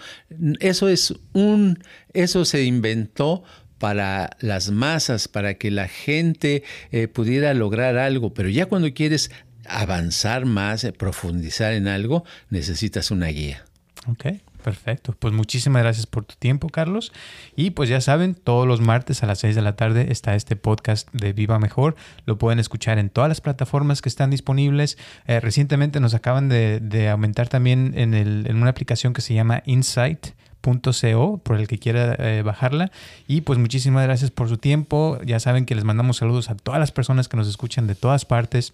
eso 0.59 0.89
es 0.89 1.13
un 1.33 1.79
eso 2.13 2.45
se 2.45 2.63
inventó 2.63 3.43
para 3.79 4.31
las 4.41 4.71
masas, 4.71 5.27
para 5.27 5.55
que 5.55 5.71
la 5.71 5.87
gente 5.87 6.63
eh, 6.91 7.07
pudiera 7.07 7.53
lograr 7.53 7.97
algo, 7.97 8.33
pero 8.33 8.49
ya 8.49 8.65
cuando 8.65 8.93
quieres 8.93 9.31
avanzar 9.65 10.45
más, 10.45 10.83
eh, 10.83 10.91
profundizar 10.91 11.73
en 11.73 11.87
algo, 11.87 12.25
necesitas 12.49 13.09
una 13.09 13.27
guía. 13.27 13.63
Okay. 14.07 14.41
Perfecto. 14.69 15.15
Pues 15.17 15.34
muchísimas 15.34 15.82
gracias 15.82 16.05
por 16.05 16.25
tu 16.25 16.36
tiempo, 16.36 16.69
Carlos. 16.69 17.12
Y 17.55 17.71
pues 17.71 17.89
ya 17.89 18.01
saben, 18.01 18.36
todos 18.36 18.67
los 18.67 18.82
martes 18.82 19.23
a 19.23 19.25
las 19.25 19.39
6 19.39 19.55
de 19.55 19.63
la 19.63 19.75
tarde 19.75 20.12
está 20.12 20.36
este 20.36 20.55
podcast 20.55 21.12
de 21.12 21.34
Viva 21.34 21.58
Mejor. 21.58 21.95
Lo 22.27 22.38
pueden 22.38 22.60
escuchar 22.60 22.99
en 22.99 23.10
todas 23.10 23.29
las 23.29 23.41
plataformas 23.41 24.03
que 24.03 24.10
están 24.10 24.29
disponibles. 24.29 24.99
Eh, 25.25 25.39
recientemente 25.39 25.99
nos 25.99 26.13
acaban 26.13 26.49
de, 26.49 27.10
aumentar 27.10 27.47
también 27.47 27.93
en, 27.95 28.13
el, 28.13 28.45
en, 28.45 28.58
una 28.58 28.69
aplicación 28.69 29.13
que 29.13 29.21
se 29.21 29.34
llama 29.34 29.63
Insight.co, 29.65 31.39
por 31.39 31.60
el 31.60 31.67
que 31.67 31.79
quiera 31.79 32.15
eh, 32.19 32.43
bajarla. 32.43 32.91
Y 33.27 33.41
pues 33.41 33.58
muchísimas 33.58 34.03
gracias 34.03 34.29
por 34.29 34.49
su 34.49 34.58
tiempo. 34.60 35.17
Ya 35.25 35.39
saben 35.39 35.65
que 35.65 35.73
les 35.73 35.84
mandamos 35.84 36.17
saludos 36.17 36.51
a 36.51 36.55
todas 36.55 36.79
las 36.79 36.91
personas 36.91 37.27
que 37.27 37.38
nos 37.38 37.47
escuchan 37.47 37.88
de 37.88 37.95
todas 37.95 38.23
partes. 38.25 38.73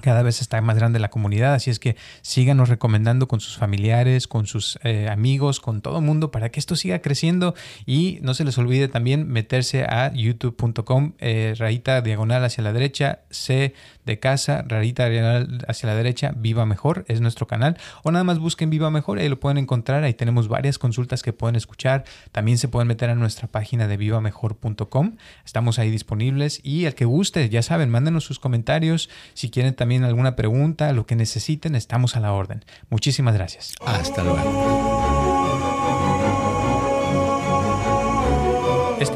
Cada 0.00 0.22
vez 0.22 0.40
está 0.40 0.60
más 0.60 0.76
grande 0.76 1.00
la 1.00 1.10
comunidad, 1.10 1.54
así 1.54 1.70
es 1.70 1.80
que 1.80 1.96
síganos 2.22 2.68
recomendando 2.68 3.26
con 3.26 3.40
sus 3.40 3.58
familiares, 3.58 4.28
con 4.28 4.46
sus 4.46 4.78
eh, 4.84 5.08
amigos, 5.08 5.58
con 5.58 5.80
todo 5.80 6.00
mundo 6.00 6.30
para 6.30 6.50
que 6.50 6.60
esto 6.60 6.76
siga 6.76 7.00
creciendo 7.00 7.56
y 7.84 8.20
no 8.22 8.34
se 8.34 8.44
les 8.44 8.56
olvide 8.58 8.86
también 8.86 9.26
meterse 9.26 9.82
a 9.82 10.12
youtube.com, 10.12 11.14
eh, 11.18 11.54
rayita 11.58 12.00
diagonal 12.00 12.44
hacia 12.44 12.62
la 12.62 12.72
derecha, 12.72 13.20
C 13.30 13.74
de 14.08 14.18
casa, 14.18 14.64
rarita 14.66 15.06
hacia 15.68 15.88
la 15.88 15.94
derecha, 15.94 16.32
Viva 16.34 16.64
Mejor, 16.64 17.04
es 17.08 17.20
nuestro 17.20 17.46
canal. 17.46 17.76
O 18.02 18.10
nada 18.10 18.24
más 18.24 18.38
busquen 18.38 18.70
Viva 18.70 18.90
Mejor, 18.90 19.18
ahí 19.18 19.28
lo 19.28 19.38
pueden 19.38 19.58
encontrar, 19.58 20.04
ahí 20.04 20.14
tenemos 20.14 20.48
varias 20.48 20.78
consultas 20.78 21.22
que 21.22 21.32
pueden 21.32 21.56
escuchar. 21.56 22.04
También 22.32 22.56
se 22.56 22.68
pueden 22.68 22.88
meter 22.88 23.10
a 23.10 23.14
nuestra 23.14 23.48
página 23.48 23.86
de 23.86 23.96
vivamejor.com, 23.96 25.16
estamos 25.44 25.78
ahí 25.78 25.90
disponibles. 25.90 26.60
Y 26.62 26.86
el 26.86 26.94
que 26.94 27.04
guste, 27.04 27.48
ya 27.50 27.62
saben, 27.62 27.90
mándenos 27.90 28.24
sus 28.24 28.38
comentarios. 28.38 29.10
Si 29.34 29.50
quieren 29.50 29.74
también 29.88 30.04
alguna 30.04 30.36
pregunta, 30.36 30.92
lo 30.92 31.06
que 31.06 31.16
necesiten, 31.16 31.74
estamos 31.74 32.14
a 32.14 32.20
la 32.20 32.34
orden. 32.34 32.62
Muchísimas 32.90 33.32
gracias. 33.32 33.74
Hasta 33.86 34.22
luego. 34.22 34.97